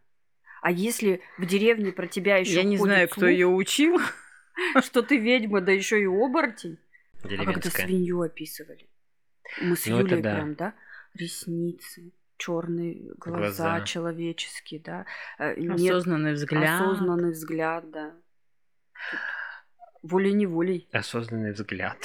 А 0.63 0.71
если 0.71 1.21
в 1.37 1.47
деревне 1.47 1.91
про 1.91 2.07
тебя 2.07 2.37
еще 2.37 2.55
Я 2.55 2.63
не 2.63 2.77
знаю, 2.77 3.09
слух, 3.09 3.17
кто 3.17 3.27
ее 3.27 3.49
учил. 3.49 3.99
Что 4.83 5.03
ты 5.03 5.17
ведьма, 5.17 5.61
да 5.61 5.73
еще 5.73 6.01
и 6.01 6.07
оборотень. 6.07 6.79
А 7.25 7.51
это 7.51 7.71
свинью 7.71 8.21
описывали? 8.21 8.89
Мы 9.61 9.75
с 9.77 9.87
Ну, 9.87 9.99
Юлей 9.99 10.23
да. 10.23 10.35
прям, 10.37 10.55
да? 10.55 10.75
Ресницы, 11.15 12.13
черные 12.37 13.13
глаза, 13.19 13.39
Глаза. 13.39 13.81
человеческие, 13.85 14.79
да? 14.81 15.07
Э, 15.41 15.59
нет, 15.59 15.91
Осознанный 15.91 16.35
взгляд. 16.35 16.83
осознанный 16.83 17.33
взгляд, 17.33 17.91
да. 17.91 18.15
Волей-неволей. 20.03 20.89
Осознанный 20.93 21.53
взгляд. 21.53 21.99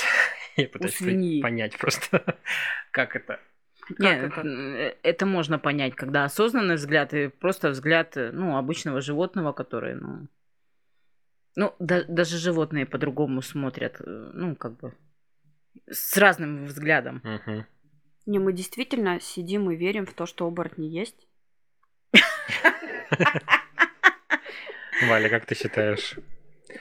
Я 0.55 0.67
пытаюсь 0.69 0.95
свиньи. 0.95 1.41
понять 1.41 1.77
просто, 1.77 2.37
как 2.91 3.15
это. 3.15 3.39
Как 3.87 3.99
Нет, 3.99 4.23
это? 4.23 4.41
э, 4.47 4.95
это 5.03 5.25
можно 5.25 5.59
понять, 5.59 5.95
когда 5.95 6.23
осознанный 6.25 6.75
взгляд 6.75 7.13
и 7.13 7.27
просто 7.27 7.69
взгляд, 7.69 8.17
э, 8.17 8.31
ну, 8.31 8.57
обычного 8.57 8.99
животного, 9.01 9.51
который, 9.53 9.95
ну, 9.95 10.27
ну, 11.55 11.75
да- 11.79 12.03
даже 12.07 12.37
животные 12.37 12.85
по-другому 12.85 13.41
смотрят, 13.41 14.01
э, 14.01 14.31
ну, 14.33 14.55
как 14.55 14.77
бы, 14.77 14.93
с 15.89 16.17
разным 16.17 16.65
взглядом. 16.65 17.21
Мгм. 17.23 17.65
Не, 18.25 18.39
мы 18.39 18.53
действительно 18.53 19.19
сидим 19.19 19.69
и 19.69 19.75
верим 19.75 20.05
в 20.07 20.13
то, 20.13 20.25
что 20.25 20.47
оборотни 20.47 20.85
есть. 20.85 21.27
Валя, 25.07 25.29
как 25.29 25.45
ты 25.45 25.53
считаешь? 25.55 26.15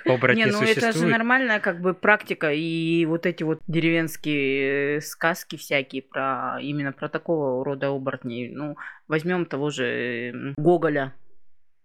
Оборотни 0.05 0.43
Не, 0.43 0.47
ну 0.47 0.61
это 0.61 0.75
же 0.75 0.81
существуют? 0.81 1.13
нормальная 1.13 1.61
как 1.61 1.81
бы 1.81 1.95
практика, 1.95 2.53
и 2.53 3.05
вот 3.07 3.27
эти 3.27 3.43
вот 3.43 3.61
деревенские 3.67 4.97
э, 4.97 5.01
сказки 5.01 5.57
всякие 5.57 6.03
про 6.03 6.59
именно 6.61 6.93
про 6.93 7.09
такого 7.09 7.65
рода 7.65 7.89
оборотней. 7.89 8.51
Ну, 8.51 8.77
возьмем 9.09 9.47
того 9.47 9.71
же 9.71 10.55
Гоголя. 10.57 11.15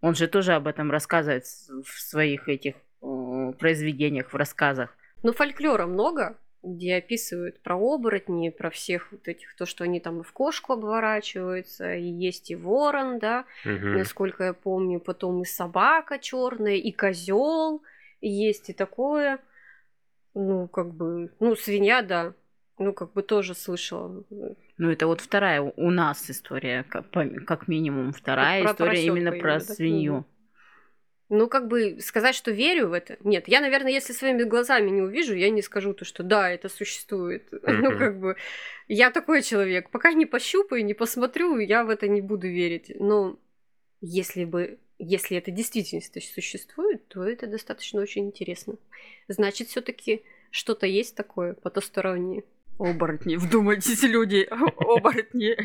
Он 0.02 0.16
же 0.16 0.28
тоже 0.28 0.54
об 0.54 0.68
этом 0.68 0.92
рассказывает 0.92 1.44
в 1.46 2.00
своих 2.00 2.48
этих 2.48 2.76
э, 3.02 3.54
произведениях, 3.60 4.32
в 4.32 4.36
рассказах. 4.36 4.96
Ну, 5.24 5.34
фольклора 5.34 5.86
много, 5.86 6.38
где 6.64 6.96
описывают 6.96 7.62
про 7.62 7.76
оборотни, 7.78 8.50
про 8.50 8.70
всех 8.70 9.12
вот 9.12 9.28
этих, 9.28 9.56
то, 9.56 9.66
что 9.66 9.84
они 9.84 10.00
там 10.00 10.20
и 10.20 10.24
в 10.24 10.32
кошку 10.34 10.74
обворачиваются, 10.74 11.96
и 11.96 12.04
есть 12.04 12.52
и 12.52 12.56
ворон, 12.56 13.20
да, 13.20 13.46
Мгм. 13.66 13.98
насколько 13.98 14.44
я 14.44 14.54
помню, 14.54 15.00
потом 15.00 15.42
и 15.42 15.46
собака 15.46 16.20
черная, 16.20 16.76
и 16.76 16.92
козел, 16.92 17.82
есть 18.22 18.70
и 18.70 18.74
такое. 18.74 19.40
Ну, 20.34 20.68
как 20.68 20.94
бы, 20.94 21.32
ну, 21.40 21.56
свинья, 21.56 22.02
да. 22.02 22.34
Ну, 22.78 22.94
как 22.94 23.14
бы 23.14 23.24
тоже 23.24 23.56
слышала. 23.56 24.24
Ну, 24.78 24.90
это 24.90 25.08
вот 25.08 25.22
вторая 25.22 25.62
у- 25.62 25.92
нас 25.92 26.30
история, 26.30 26.84
как, 26.84 27.10
как 27.46 27.68
минимум 27.68 28.14
вторая 28.14 28.64
Про 28.64 28.72
история 28.72 29.06
именно 29.06 29.32
про 29.32 29.38
именно, 29.38 29.60
да? 29.60 29.74
свинью. 29.74 30.14
Мгм. 30.14 30.26
Ну, 31.30 31.48
как 31.48 31.68
бы 31.68 32.00
сказать, 32.02 32.34
что 32.36 32.50
верю 32.52 32.88
в 32.88 32.94
это. 32.94 33.18
Нет, 33.24 33.48
я, 33.48 33.62
наверное, 33.62 33.92
если 33.92 34.14
своими 34.14 34.44
глазами 34.44 34.90
не 34.90 35.02
увижу, 35.02 35.36
я 35.36 35.52
не 35.52 35.62
скажу 35.62 35.94
то, 35.94 36.04
что 36.04 36.24
да, 36.24 36.50
это 36.50 36.70
существует. 36.70 37.48
Ну, 37.62 37.92
Мгм. 37.92 38.00
как 38.00 38.20
бы, 38.20 38.36
я 38.88 39.12
такой 39.12 39.44
человек. 39.44 39.92
Пока 39.92 40.12
не 40.14 40.26
пощупаю, 40.26 40.84
не 40.84 40.96
посмотрю, 40.96 41.60
я 41.60 41.84
в 41.84 41.90
это 41.90 42.08
не 42.08 42.22
буду 42.22 42.48
верить. 42.48 42.92
Но 43.00 43.38
если 44.02 44.44
бы, 44.46 44.80
если 44.98 45.38
это 45.38 45.52
действительно 45.52 46.02
существует, 46.02 47.08
то 47.08 47.24
это 47.24 47.46
достаточно 47.46 48.02
очень 48.02 48.26
интересно. 48.26 48.76
Значит, 49.28 49.68
все 49.68 49.82
таки 49.82 50.24
что-то 50.50 50.88
есть 50.88 51.16
такое 51.16 51.54
потустороннее. 51.54 52.44
Оборотни, 52.80 53.36
вдумайтесь, 53.36 54.02
люди, 54.04 54.48
оборотни. 54.78 55.56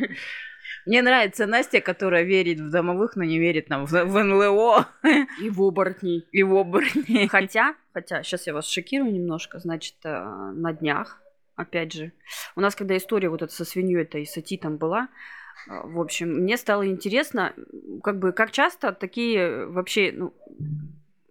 Мне 0.87 1.03
нравится 1.03 1.47
Настя, 1.47 1.81
которая 1.81 2.23
верит 2.23 2.61
в 2.61 2.71
домовых, 2.71 3.17
но 3.17 3.25
не 3.25 3.39
верит 3.39 3.69
нам 3.69 3.87
в, 3.87 3.93
в 3.93 4.23
НЛО 4.23 4.89
И 5.41 5.51
в 5.51 5.63
оборотней. 5.63 6.27
и 6.33 6.43
в 6.43 6.55
оборотни. 6.55 7.27
Хотя, 7.27 7.75
хотя, 7.93 8.23
сейчас 8.23 8.47
я 8.47 8.55
вас 8.55 8.69
шокирую 8.69 9.13
немножко, 9.13 9.59
значит, 9.59 9.95
э, 10.05 10.11
на 10.11 10.73
днях, 10.73 11.21
опять 11.57 11.93
же, 11.93 12.13
у 12.57 12.61
нас, 12.61 12.75
когда 12.75 12.97
история 12.97 13.29
вот 13.29 13.43
эта 13.43 13.53
со 13.53 13.65
свиньей 13.65 14.03
этой 14.03 14.23
и 14.23 14.27
сатитом 14.27 14.77
была, 14.77 15.09
э, 15.69 15.81
в 15.85 16.01
общем, 16.01 16.29
мне 16.29 16.57
стало 16.57 16.87
интересно, 16.87 17.55
как 18.03 18.19
бы, 18.19 18.33
как 18.33 18.51
часто 18.51 18.93
такие 18.93 19.67
вообще, 19.67 20.13
ну, 20.13 20.35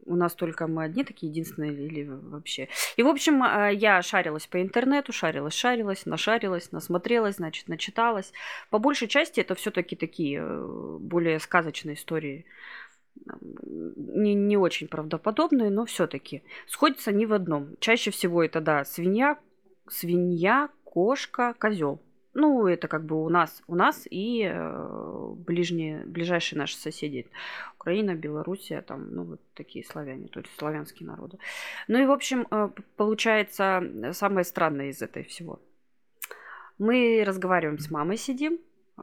у 0.06 0.16
нас 0.16 0.34
только 0.34 0.68
мы 0.68 0.84
одни 0.84 1.04
такие 1.04 1.30
единственные 1.32 1.74
или 1.74 2.04
вообще. 2.04 2.70
И, 2.98 3.04
в 3.04 3.08
общем, 3.08 3.44
э, 3.44 3.74
я 3.74 4.02
шарилась 4.02 4.48
по 4.48 4.62
интернету, 4.62 5.14
шарилась, 5.14 5.54
шарилась, 5.54 6.06
нашарилась, 6.06 6.72
насмотрелась, 6.72 7.36
значит, 7.38 7.68
начиталась. 7.68 8.34
По 8.70 8.80
большей 8.80 9.08
части 9.08 9.40
это 9.40 9.56
все-таки 9.56 9.96
такие 9.96 10.40
э, 10.42 10.98
более 11.00 11.40
сказочные 11.40 11.96
истории. 11.96 12.46
Не, 13.66 14.34
не 14.34 14.58
очень 14.58 14.88
правдоподобные, 14.88 15.70
но 15.70 15.86
все-таки 15.86 16.44
сходятся 16.68 17.12
не 17.12 17.26
в 17.26 17.34
одном. 17.34 17.76
Чаще 17.80 18.12
всего 18.12 18.44
это, 18.44 18.60
да, 18.60 18.84
свинья, 18.86 19.38
свинья, 19.88 20.70
кошка, 20.84 21.56
козел. 21.60 22.02
Ну, 22.34 22.66
это 22.68 22.88
как 22.88 23.06
бы 23.06 23.24
у 23.24 23.30
нас, 23.30 23.62
у 23.68 23.76
нас 23.76 24.08
и 24.10 24.44
э, 24.44 25.34
ближние, 25.46 26.04
ближайшие 26.06 26.58
наши 26.58 26.76
соседи. 26.78 27.28
Украина, 27.80 28.16
Белоруссия, 28.16 28.82
там, 28.82 29.14
ну, 29.14 29.24
вот 29.24 29.42
такие 29.54 29.86
славяне, 29.86 30.28
то 30.30 30.40
есть 30.40 30.52
славянские 30.58 31.08
народы. 31.08 31.38
Ну 31.88 32.02
и, 32.02 32.06
в 32.06 32.12
общем, 32.12 32.48
э, 32.50 32.70
получается 32.96 33.84
э, 33.84 34.14
самое 34.14 34.46
странное 34.46 34.90
из 34.90 35.02
этого 35.02 35.26
всего. 35.26 35.60
Мы 36.80 37.24
разговариваем 37.26 37.78
с 37.78 37.92
мамой, 37.92 38.18
сидим, 38.18 38.60
э, 38.98 39.02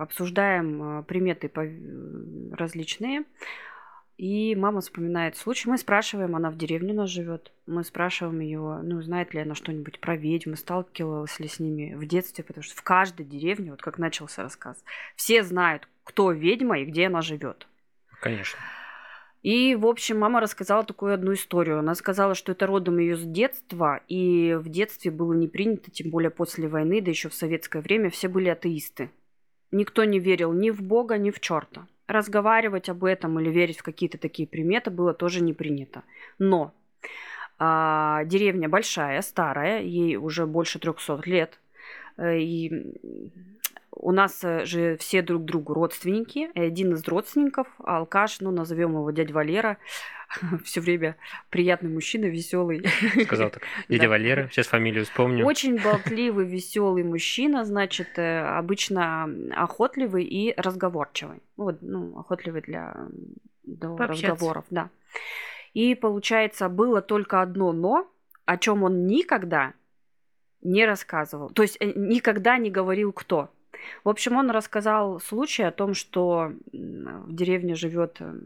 обсуждаем 0.00 1.00
э, 1.00 1.02
приметы 1.04 1.46
пов- 1.46 2.54
различные. 2.54 3.24
И 4.18 4.56
мама 4.56 4.80
вспоминает 4.80 5.36
случай. 5.36 5.70
Мы 5.70 5.78
спрашиваем, 5.78 6.34
она 6.34 6.50
в 6.50 6.56
деревне 6.56 6.92
у 6.92 6.96
нас 6.96 7.08
живет. 7.08 7.52
Мы 7.66 7.84
спрашиваем 7.84 8.40
ее, 8.40 8.80
ну, 8.82 9.00
знает 9.00 9.32
ли 9.32 9.40
она 9.40 9.54
что-нибудь 9.54 10.00
про 10.00 10.16
ведьмы, 10.16 10.56
сталкивалась 10.56 11.38
ли 11.38 11.46
с 11.46 11.60
ними 11.60 11.94
в 11.94 12.04
детстве, 12.04 12.42
потому 12.42 12.64
что 12.64 12.76
в 12.76 12.82
каждой 12.82 13.24
деревне, 13.24 13.70
вот 13.70 13.80
как 13.80 13.96
начался 13.96 14.42
рассказ, 14.42 14.82
все 15.14 15.44
знают, 15.44 15.88
кто 16.02 16.32
ведьма 16.32 16.80
и 16.80 16.84
где 16.84 17.06
она 17.06 17.22
живет. 17.22 17.68
Конечно. 18.20 18.58
И, 19.44 19.76
в 19.76 19.86
общем, 19.86 20.18
мама 20.18 20.40
рассказала 20.40 20.82
такую 20.82 21.14
одну 21.14 21.34
историю. 21.34 21.78
Она 21.78 21.94
сказала, 21.94 22.34
что 22.34 22.50
это 22.50 22.66
родом 22.66 22.98
ее 22.98 23.16
с 23.16 23.22
детства, 23.22 24.00
и 24.08 24.58
в 24.60 24.68
детстве 24.68 25.12
было 25.12 25.32
не 25.32 25.46
принято, 25.46 25.92
тем 25.92 26.10
более 26.10 26.30
после 26.30 26.66
войны, 26.66 27.00
да 27.00 27.10
еще 27.12 27.28
в 27.28 27.34
советское 27.34 27.82
время, 27.82 28.10
все 28.10 28.26
были 28.26 28.48
атеисты. 28.48 29.12
Никто 29.70 30.02
не 30.02 30.18
верил 30.18 30.52
ни 30.52 30.70
в 30.70 30.82
Бога, 30.82 31.18
ни 31.18 31.30
в 31.30 31.38
черта. 31.38 31.86
Разговаривать 32.08 32.88
об 32.88 33.04
этом 33.04 33.38
или 33.38 33.50
верить 33.50 33.78
в 33.78 33.82
какие-то 33.82 34.18
такие 34.18 34.48
приметы 34.48 34.90
было 34.90 35.14
тоже 35.14 35.42
не 35.42 35.52
принято. 35.52 36.02
Но 36.38 36.72
а, 37.58 38.24
деревня 38.24 38.68
большая, 38.68 39.22
старая, 39.22 39.82
ей 39.82 40.16
уже 40.16 40.46
больше 40.46 40.78
300 40.78 41.20
лет. 41.26 41.58
Э, 42.16 42.38
И 42.38 42.72
у 43.98 44.12
нас 44.12 44.42
э, 44.44 44.64
же 44.64 44.96
все 44.96 45.22
друг 45.22 45.44
другу 45.44 45.74
родственники. 45.74 46.50
И 46.54 46.60
один 46.60 46.94
из 46.94 47.06
родственников, 47.06 47.66
алкаш, 47.78 48.40
ну, 48.40 48.50
назовем 48.50 48.92
его 48.92 49.10
дядя 49.10 49.34
Валера, 49.34 49.78
все 50.64 50.80
время 50.80 51.16
приятный 51.50 51.90
мужчина, 51.90 52.26
веселый. 52.26 52.86
Сказал 53.24 53.50
так. 53.50 53.62
Дядя 53.88 54.04
Да. 54.04 54.08
Валера, 54.08 54.48
сейчас 54.50 54.68
фамилию 54.68 55.04
вспомню. 55.04 55.44
Очень 55.44 55.80
болтливый, 55.82 56.46
веселый 56.46 57.02
мужчина, 57.02 57.64
значит, 57.64 58.18
э, 58.18 58.40
обычно 58.40 59.28
охотливый 59.56 60.24
и 60.24 60.54
разговорчивый. 60.56 61.42
Вот, 61.56 61.78
ну, 61.80 62.18
охотливый 62.18 62.62
для, 62.62 62.94
для 63.64 63.88
Пообщаться. 63.88 64.32
разговоров, 64.32 64.64
да. 64.70 64.90
И 65.74 65.94
получается, 65.94 66.68
было 66.68 67.02
только 67.02 67.42
одно 67.42 67.72
но, 67.72 68.10
о 68.46 68.56
чем 68.56 68.82
он 68.84 69.06
никогда 69.06 69.74
не 70.62 70.86
рассказывал. 70.86 71.50
То 71.50 71.62
есть 71.62 71.76
э, 71.80 71.92
никогда 71.94 72.58
не 72.58 72.70
говорил 72.70 73.12
кто. 73.12 73.50
В 74.04 74.08
общем, 74.08 74.36
он 74.36 74.50
рассказал 74.50 75.20
случай 75.20 75.62
о 75.62 75.72
том, 75.72 75.94
что 75.94 76.52
в 76.72 77.32
деревне 77.32 77.74
живет, 77.74 78.16
э, 78.20 78.40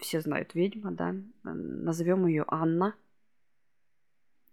все 0.00 0.20
знают 0.20 0.54
ведьма, 0.54 0.90
да, 0.90 1.14
назовем 1.44 2.26
ее 2.26 2.44
Анна. 2.48 2.94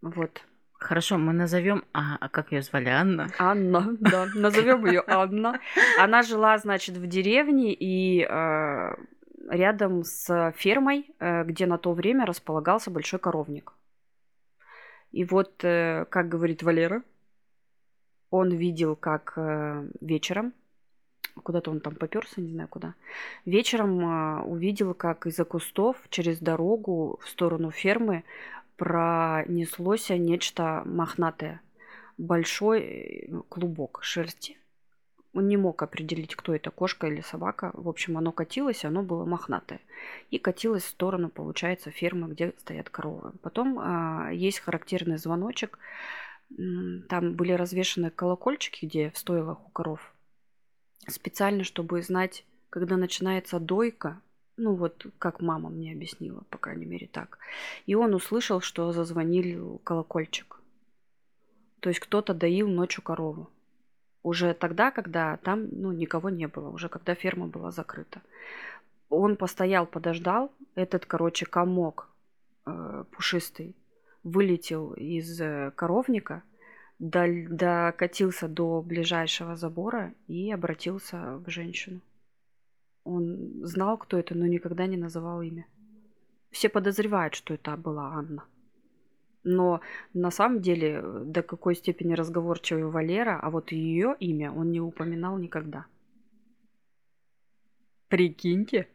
Вот. 0.02 0.44
Хорошо, 0.74 1.18
мы 1.18 1.32
назовем. 1.32 1.86
А, 1.94 2.18
а 2.20 2.28
как 2.28 2.52
ее 2.52 2.62
звали? 2.62 2.90
Анна? 2.90 3.30
Анна, 3.40 3.96
да, 4.00 4.28
назовем 4.36 4.86
ее 4.86 5.02
Анна. 5.08 5.60
Она 5.98 6.24
жила, 6.24 6.58
значит, 6.58 6.98
в 6.98 7.08
деревне 7.08 7.74
и 7.74 8.28
э, 8.30 8.96
рядом 9.50 10.04
с 10.04 10.54
фермой, 10.58 11.10
э, 11.20 11.46
где 11.46 11.68
на 11.68 11.78
то 11.78 11.94
время 11.94 12.26
располагался 12.26 12.92
большой 12.92 13.20
коровник. 13.20 13.72
И 15.14 15.24
вот, 15.24 15.64
э, 15.64 16.06
как 16.10 16.28
говорит 16.28 16.64
Валера, 16.64 17.02
он 18.34 18.50
видел, 18.50 18.96
как 18.96 19.34
э, 19.36 19.88
вечером, 20.02 20.54
куда-то 21.44 21.70
он 21.70 21.82
там 21.82 21.94
поперся, 21.94 22.42
не 22.42 22.50
знаю 22.50 22.68
куда, 22.68 22.96
вечером 23.46 24.00
э, 24.00 24.42
увидел, 24.42 24.96
как 24.96 25.28
из-за 25.28 25.46
кустов 25.46 25.98
через 26.10 26.40
дорогу 26.40 27.20
в 27.22 27.30
сторону 27.30 27.70
фермы 27.70 28.24
пронеслось 28.76 30.10
нечто 30.10 30.82
мохнатое 30.86 31.62
большой 32.18 32.80
э, 32.82 33.42
клубок 33.50 34.00
шерсти. 34.02 34.58
Он 35.36 35.48
не 35.48 35.58
мог 35.58 35.84
определить, 35.84 36.36
кто 36.36 36.56
это, 36.56 36.72
кошка 36.72 37.06
или 37.08 37.22
собака. 37.22 37.70
В 37.76 37.88
общем, 37.88 38.18
оно 38.18 38.32
катилось, 38.32 38.84
оно 38.84 39.04
было 39.04 39.26
мохнатое. 39.26 39.80
И 40.32 40.40
катилось 40.40 40.84
в 40.84 40.90
сторону, 40.90 41.30
получается, 41.30 41.92
фермы, 41.92 42.30
где 42.30 42.54
стоят 42.58 42.90
коровы. 42.90 43.32
Потом 43.44 43.80
а, 43.80 44.30
есть 44.32 44.60
характерный 44.60 45.18
звоночек, 45.18 45.80
там 47.10 47.34
были 47.34 47.54
развешаны 47.54 48.10
колокольчики, 48.10 48.86
где 48.86 49.10
в 49.12 49.18
стойлах 49.18 49.66
у 49.66 49.70
коров. 49.70 50.14
Специально, 51.08 51.64
чтобы 51.64 52.02
знать, 52.02 52.46
когда 52.70 52.98
начинается 52.98 53.60
дойка, 53.60 54.22
ну 54.56 54.76
вот, 54.76 55.08
как 55.20 55.42
мама 55.42 55.70
мне 55.70 55.94
объяснила, 55.94 56.44
по 56.50 56.58
крайней 56.58 56.86
мере, 56.86 57.08
так. 57.08 57.40
И 57.86 57.96
он 57.96 58.14
услышал, 58.14 58.62
что 58.62 58.92
зазвонил 58.92 59.80
колокольчик. 59.84 60.60
То 61.80 61.90
есть 61.90 62.00
кто-то 62.00 62.34
доил 62.34 62.68
ночью 62.70 63.04
корову. 63.04 63.50
Уже 64.22 64.54
тогда, 64.54 64.92
когда 64.92 65.38
там 65.38 65.68
ну, 65.72 65.92
никого 65.92 66.30
не 66.30 66.48
было, 66.48 66.70
уже 66.70 66.88
когда 66.88 67.14
ферма 67.14 67.48
была 67.48 67.72
закрыта. 67.72 68.22
Он 69.10 69.36
постоял, 69.36 69.86
подождал. 69.86 70.52
Этот, 70.76 71.06
короче, 71.06 71.46
комок 71.46 72.08
э, 72.66 73.04
пушистый 73.12 73.76
вылетел 74.24 74.94
из 74.94 75.40
э, 75.40 75.72
коровника, 75.76 76.44
докатился 77.00 78.48
до 78.48 78.82
ближайшего 78.82 79.56
забора 79.56 80.14
и 80.28 80.52
обратился 80.52 81.38
в 81.38 81.50
женщину. 81.50 82.02
Он 83.04 83.66
знал, 83.66 83.98
кто 83.98 84.18
это, 84.18 84.36
но 84.36 84.48
никогда 84.48 84.88
не 84.88 84.98
называл 84.98 85.42
имя. 85.42 85.66
Все 86.52 86.70
подозревают, 86.70 87.36
что 87.36 87.54
это 87.54 87.76
была 87.76 88.14
Анна. 88.14 88.46
Но 89.44 89.82
на 90.14 90.32
самом 90.32 90.62
деле 90.62 91.02
до 91.02 91.42
какой 91.42 91.76
степени 91.76 92.14
разговорчивый 92.14 92.86
Валера, 92.86 93.40
а 93.42 93.50
вот 93.50 93.74
ее 93.74 94.16
имя 94.20 94.52
он 94.52 94.72
не 94.72 94.80
упоминал 94.80 95.38
никогда. 95.38 95.86
Прикиньте. 98.08 98.88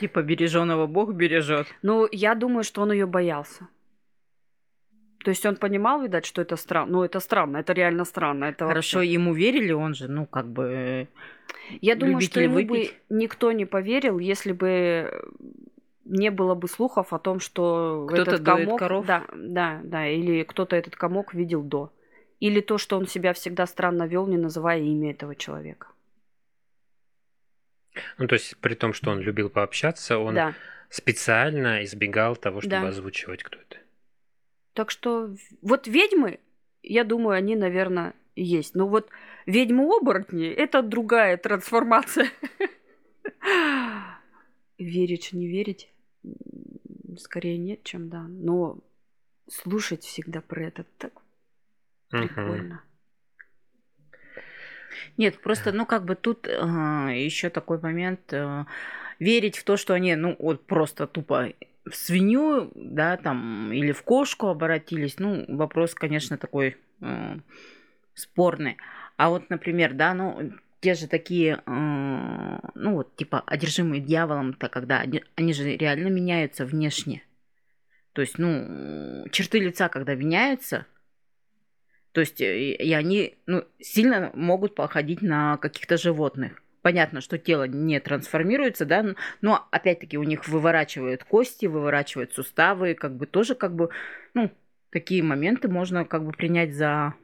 Типа 0.00 0.22
береженого 0.22 0.86
Бог 0.88 1.12
бережет. 1.12 1.68
Ну, 1.82 2.08
я 2.10 2.34
думаю, 2.34 2.64
что 2.64 2.82
он 2.82 2.90
ее 2.90 3.06
боялся. 3.06 3.68
То 5.24 5.30
есть 5.30 5.46
он 5.46 5.56
понимал, 5.56 6.02
видать, 6.02 6.26
что 6.26 6.42
это 6.42 6.56
странно. 6.56 6.92
Ну, 6.92 7.02
это 7.04 7.20
странно, 7.20 7.58
это 7.58 7.72
реально 7.72 8.04
странно. 8.04 8.46
Это 8.46 8.66
Хорошо, 8.66 8.98
вообще... 8.98 9.12
ему 9.12 9.34
верили, 9.34 9.72
он 9.72 9.94
же, 9.94 10.08
ну, 10.08 10.26
как 10.26 10.46
бы... 10.48 11.08
Я 11.80 11.94
думаю, 11.94 12.20
что 12.20 12.40
ему 12.40 12.54
выпить. 12.54 12.68
бы 12.68 13.16
никто 13.16 13.52
не 13.52 13.64
поверил, 13.64 14.18
если 14.18 14.52
бы 14.52 15.22
не 16.04 16.30
было 16.30 16.54
бы 16.54 16.68
слухов 16.68 17.12
о 17.12 17.18
том, 17.18 17.40
что 17.40 18.06
кто-то 18.08 18.32
этот 18.32 18.44
комок... 18.44 18.78
коров. 18.78 19.06
Да, 19.06 19.24
да, 19.34 19.80
да, 19.84 20.08
или 20.08 20.42
кто-то 20.42 20.74
этот 20.74 20.96
комок 20.96 21.34
видел 21.34 21.62
до. 21.62 21.92
Или 22.40 22.60
то, 22.60 22.78
что 22.78 22.98
он 22.98 23.06
себя 23.06 23.32
всегда 23.32 23.66
странно 23.66 24.06
вел, 24.06 24.26
не 24.26 24.36
называя 24.36 24.80
имя 24.80 25.12
этого 25.12 25.36
человека. 25.36 25.86
Ну, 28.18 28.26
то 28.26 28.34
есть, 28.34 28.56
при 28.56 28.74
том, 28.74 28.92
что 28.92 29.10
он 29.10 29.20
любил 29.20 29.50
пообщаться, 29.50 30.18
он 30.18 30.34
да. 30.34 30.54
специально 30.88 31.84
избегал 31.84 32.34
того, 32.34 32.60
чтобы 32.60 32.80
да. 32.80 32.88
озвучивать, 32.88 33.42
кто 33.44 33.58
это. 33.58 33.81
Так 34.74 34.90
что 34.90 35.34
вот 35.60 35.86
ведьмы, 35.86 36.40
я 36.82 37.04
думаю, 37.04 37.36
они, 37.36 37.56
наверное, 37.56 38.14
есть. 38.34 38.74
Но 38.74 38.88
вот 38.88 39.10
ведьмы-оборотни– 39.46 40.46
это 40.48 40.82
другая 40.82 41.36
трансформация. 41.36 42.30
Верить, 44.78 45.32
не 45.32 45.46
верить, 45.46 45.90
скорее 47.18 47.58
нет, 47.58 47.84
чем 47.84 48.08
да. 48.08 48.22
Но 48.22 48.78
слушать 49.48 50.02
всегда 50.02 50.40
про 50.40 50.64
это 50.64 50.84
так 50.98 51.12
прикольно. 52.08 52.82
Нет, 55.16 55.40
просто, 55.40 55.72
ну, 55.72 55.86
как 55.86 56.04
бы 56.04 56.14
тут 56.14 56.46
э, 56.46 56.50
еще 56.50 57.50
такой 57.50 57.80
момент. 57.80 58.32
Э, 58.32 58.64
верить 59.18 59.56
в 59.56 59.64
то, 59.64 59.76
что 59.76 59.94
они, 59.94 60.14
ну, 60.16 60.36
вот 60.38 60.66
просто 60.66 61.06
тупо 61.06 61.52
в 61.84 61.94
свинью, 61.94 62.70
да, 62.74 63.16
там, 63.16 63.72
или 63.72 63.92
в 63.92 64.02
кошку 64.02 64.48
обратились, 64.48 65.18
ну, 65.18 65.44
вопрос, 65.48 65.94
конечно, 65.94 66.38
такой 66.38 66.76
э, 67.00 67.36
спорный. 68.14 68.76
А 69.16 69.30
вот, 69.30 69.50
например, 69.50 69.94
да, 69.94 70.14
ну, 70.14 70.52
те 70.80 70.94
же 70.94 71.08
такие, 71.08 71.62
э, 71.64 72.58
ну, 72.74 72.94
вот, 72.94 73.16
типа, 73.16 73.42
одержимые 73.46 74.00
дьяволом-то, 74.00 74.68
когда 74.68 75.00
они, 75.00 75.24
они 75.34 75.52
же 75.52 75.76
реально 75.76 76.08
меняются 76.08 76.64
внешне. 76.64 77.22
То 78.12 78.20
есть, 78.20 78.38
ну, 78.38 79.26
черты 79.30 79.58
лица, 79.58 79.88
когда 79.88 80.14
меняются, 80.14 80.86
то 82.12 82.20
есть, 82.20 82.40
э, 82.40 82.74
и 82.74 82.92
они, 82.92 83.38
ну, 83.46 83.64
сильно 83.80 84.30
могут 84.34 84.74
походить 84.74 85.22
на 85.22 85.56
каких-то 85.56 85.96
животных. 85.96 86.62
Понятно, 86.82 87.20
что 87.20 87.38
тело 87.38 87.64
не 87.68 88.00
трансформируется, 88.00 88.84
да, 88.84 89.14
но 89.40 89.68
опять-таки 89.70 90.18
у 90.18 90.24
них 90.24 90.48
выворачивают 90.48 91.22
кости, 91.22 91.66
выворачивают 91.66 92.34
суставы, 92.34 92.94
как 92.94 93.16
бы 93.16 93.26
тоже 93.26 93.54
как 93.54 93.74
бы, 93.74 93.90
ну, 94.34 94.50
такие 94.90 95.22
моменты 95.22 95.68
можно 95.68 96.04
как 96.04 96.24
бы 96.24 96.32
принять 96.32 96.74
за 96.74 97.14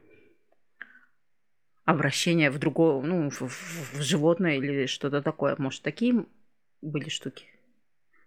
обращение 1.83 2.51
в 2.51 2.57
другое, 2.57 3.01
ну, 3.01 3.29
в, 3.29 3.41
в, 3.41 3.97
в 3.97 4.01
животное 4.01 4.55
или 4.57 4.85
что-то 4.85 5.21
такое. 5.21 5.55
Может, 5.57 5.81
такие 5.81 6.25
были 6.81 7.09
штуки? 7.09 7.45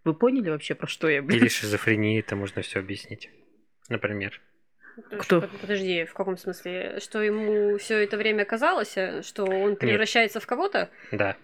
Вы 0.05 0.15
поняли 0.15 0.51
вообще, 0.51 0.75
про 0.75 0.87
что 0.87 1.09
я? 1.09 1.23
Блин? 1.23 1.39
Или 1.41 1.49
шизофрения, 1.49 2.19
это 2.21 2.37
можно 2.37 2.61
все 2.61 2.81
объяснить. 2.81 3.31
Например. 3.89 4.41
Кто? 5.19 5.43
Подожди, 5.61 6.05
в 6.05 6.13
каком 6.13 6.37
смысле? 6.37 6.99
Что 7.01 7.23
ему 7.23 7.79
все 7.79 7.99
это 8.05 8.17
время 8.17 8.45
казалось, 8.45 8.97
э, 8.97 9.23
что 9.23 9.45
он 9.45 9.77
превращается 9.77 10.39
Нет. 10.39 10.45
в 10.45 10.47
кого-то? 10.47 10.91
Да. 11.11 11.37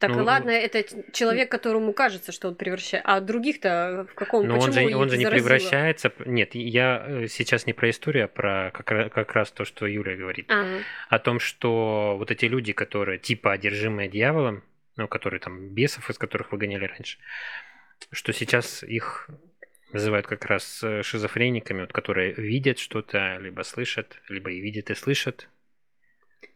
Так 0.00 0.12
ну, 0.12 0.24
ладно, 0.24 0.48
это 0.48 0.82
человек, 1.12 1.50
которому 1.50 1.92
кажется, 1.92 2.32
что 2.32 2.48
он 2.48 2.54
превращается. 2.54 3.06
А 3.06 3.20
других-то 3.20 4.06
в 4.10 4.14
каком? 4.14 4.46
Но 4.46 4.58
он 4.58 4.72
же, 4.72 4.96
он 4.96 5.10
же 5.10 5.18
не 5.18 5.26
превращается. 5.26 6.10
Нет, 6.24 6.54
я 6.54 7.04
э, 7.06 7.26
сейчас 7.26 7.66
не 7.66 7.74
про 7.74 7.90
историю, 7.90 8.24
а 8.24 8.28
про 8.28 8.70
как, 8.72 9.12
как 9.12 9.32
раз 9.34 9.52
то, 9.52 9.66
что 9.66 9.86
Юля 9.86 10.16
говорит. 10.16 10.50
Ага. 10.50 10.78
О 11.10 11.18
том, 11.18 11.38
что 11.38 12.16
вот 12.18 12.30
эти 12.30 12.46
люди, 12.46 12.72
которые 12.72 13.18
типа 13.18 13.52
одержимые 13.52 14.08
дьяволом, 14.08 14.64
ну, 14.96 15.06
которые 15.06 15.38
там 15.38 15.68
бесов, 15.68 16.08
из 16.08 16.16
которых 16.16 16.50
выгоняли 16.52 16.86
раньше, 16.86 17.18
что 18.10 18.32
сейчас 18.32 18.82
их 18.82 19.28
называют 19.92 20.26
как 20.26 20.44
раз 20.46 20.82
э, 20.82 21.02
шизофрениками, 21.02 21.82
вот, 21.82 21.92
которые 21.92 22.32
видят 22.32 22.78
что-то, 22.78 23.38
либо 23.38 23.62
слышат, 23.62 24.20
либо 24.28 24.50
и 24.50 24.60
видят, 24.60 24.90
и 24.90 24.94
слышат. 24.94 25.48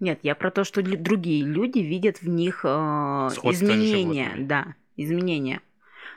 Нет, 0.00 0.20
я 0.22 0.34
про 0.34 0.50
то, 0.50 0.64
что 0.64 0.82
другие 0.82 1.44
люди 1.44 1.78
видят 1.78 2.20
в 2.20 2.28
них 2.28 2.60
э, 2.64 2.68
изменения, 2.68 4.32
да, 4.38 4.74
изменения. 4.96 5.60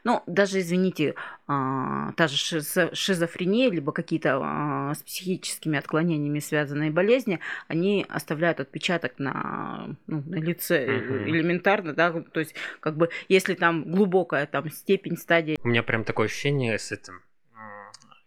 Ну, 0.08 0.24
даже, 0.26 0.62
извините, 0.62 1.16
а, 1.48 2.14
та 2.14 2.30
же 2.30 2.62
шизофрения, 2.94 3.70
либо 3.70 3.92
какие-то 3.92 4.40
а, 4.42 4.94
с 4.94 5.04
психическими 5.04 5.78
отклонениями 5.78 6.40
связанные 6.40 6.92
болезни, 6.92 7.42
они 7.68 8.06
оставляют 8.08 8.62
отпечаток 8.62 9.20
на, 9.20 9.98
ну, 10.08 10.24
на 10.26 10.38
лице 10.38 10.86
угу. 10.86 11.30
элементарно, 11.30 11.92
да, 11.94 12.14
то 12.14 12.40
есть, 12.40 12.56
как 12.80 12.96
бы, 12.96 13.10
если 13.28 13.54
там 13.54 13.84
глубокая 13.84 14.46
там 14.46 14.70
степень, 14.70 15.18
стадия. 15.18 15.58
У 15.62 15.68
меня 15.68 15.84
прям 15.84 16.06
такое 16.06 16.28
ощущение 16.28 16.80
с 16.80 16.94
этим. 16.94 17.22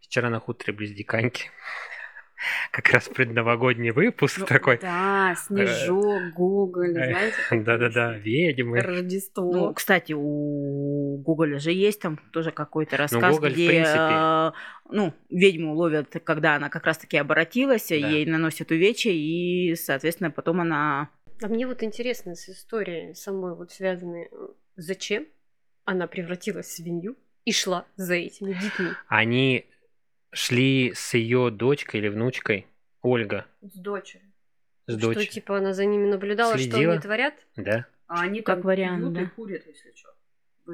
Вчера 0.02 0.28
на 0.28 0.38
хуторе 0.38 0.74
близ 0.74 0.90
Диканьки 0.90 1.50
как 2.70 2.88
раз 2.90 3.08
предновогодний 3.08 3.90
выпуск 3.90 4.38
ну, 4.38 4.46
такой. 4.46 4.78
Да, 4.78 5.34
Снежок, 5.36 6.32
Гоголь, 6.34 6.92
знаете? 6.92 7.34
Да-да-да, 7.50 8.16
ведьмы. 8.16 8.80
Рождество. 8.80 9.52
Ну, 9.52 9.74
кстати, 9.74 10.14
у 10.16 11.18
Гоголя 11.18 11.58
же 11.58 11.72
есть 11.72 12.00
там 12.00 12.18
тоже 12.32 12.50
какой-то 12.50 12.92
ну, 12.92 12.98
рассказ, 12.98 13.22
ну, 13.22 13.34
Гоголь, 13.36 13.52
где... 13.52 13.64
В 13.64 13.68
принципе... 13.68 13.98
А, 13.98 14.52
ну, 14.90 15.12
ведьму 15.28 15.74
ловят, 15.74 16.16
когда 16.24 16.56
она 16.56 16.68
как 16.68 16.84
раз-таки 16.84 17.16
обратилась, 17.16 17.88
да. 17.88 17.94
ей 17.94 18.26
наносят 18.26 18.70
увечья, 18.70 19.12
и, 19.12 19.74
соответственно, 19.74 20.30
потом 20.30 20.60
она... 20.60 21.10
А 21.42 21.48
мне 21.48 21.66
вот 21.66 21.82
интересно 21.82 22.34
с 22.34 22.48
историей 22.48 23.14
самой 23.14 23.54
вот 23.54 23.72
связанной, 23.72 24.28
зачем 24.76 25.26
она 25.84 26.06
превратилась 26.06 26.66
в 26.66 26.72
свинью 26.72 27.16
и 27.44 27.52
шла 27.52 27.86
за 27.96 28.14
этими 28.14 28.52
детьми? 28.52 28.90
Они 29.08 29.69
шли 30.32 30.92
с 30.94 31.14
ее 31.14 31.50
дочкой 31.50 32.00
или 32.00 32.08
внучкой, 32.08 32.66
Ольга. 33.02 33.46
С 33.62 33.78
дочерью. 33.78 34.28
С 34.86 34.96
дочерью. 34.96 35.24
Что, 35.24 35.34
типа, 35.34 35.58
она 35.58 35.72
за 35.72 35.84
ними 35.84 36.06
наблюдала, 36.06 36.54
Следила? 36.54 36.80
что 36.82 36.90
они 36.90 37.00
творят? 37.00 37.34
Да. 37.56 37.86
А 38.06 38.22
они 38.22 38.42
как 38.42 38.64
вариант, 38.64 39.12
да. 39.12 39.30
курят, 39.36 39.66
если 39.66 39.92
что. 39.94 40.10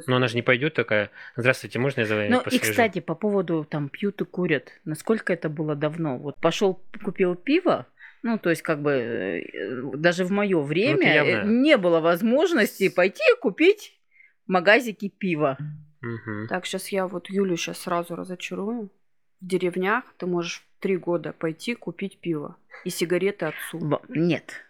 Но 0.06 0.16
она 0.16 0.28
же 0.28 0.36
не 0.36 0.42
пойдет 0.42 0.74
такая. 0.74 1.10
Здравствуйте, 1.36 1.78
можно 1.78 2.00
я 2.00 2.06
за 2.06 2.16
вами 2.16 2.28
Ну 2.28 2.42
и 2.50 2.58
кстати, 2.58 3.00
по 3.00 3.14
поводу 3.14 3.66
там 3.68 3.88
пьют 3.88 4.20
и 4.20 4.24
курят. 4.24 4.72
Насколько 4.84 5.32
это 5.32 5.48
было 5.48 5.74
давно? 5.74 6.18
Вот 6.18 6.36
пошел 6.36 6.82
купил 7.02 7.34
пиво, 7.34 7.86
ну, 8.22 8.38
то 8.38 8.50
есть, 8.50 8.62
как 8.62 8.82
бы, 8.82 8.90
э, 8.90 9.96
даже 9.96 10.24
в 10.24 10.32
мое 10.32 10.60
время 10.60 11.22
ну, 11.22 11.28
явно... 11.30 11.48
не 11.48 11.76
было 11.76 12.00
возможности 12.00 12.88
пойти 12.88 13.22
купить 13.40 14.00
в 14.46 14.50
магазике 14.50 15.08
пива. 15.08 15.56
Угу. 16.02 16.48
Так, 16.48 16.66
сейчас 16.66 16.88
я 16.88 17.06
вот 17.06 17.30
Юлю 17.30 17.56
сейчас 17.56 17.78
сразу 17.82 18.16
разочарую 18.16 18.90
в 19.40 19.46
деревнях 19.46 20.04
ты 20.18 20.26
можешь 20.26 20.62
в 20.78 20.82
три 20.82 20.96
года 20.96 21.32
пойти 21.38 21.74
купить 21.74 22.18
пиво 22.18 22.56
и 22.84 22.90
сигареты 22.90 23.46
отцу. 23.46 24.00
Нет, 24.08 24.64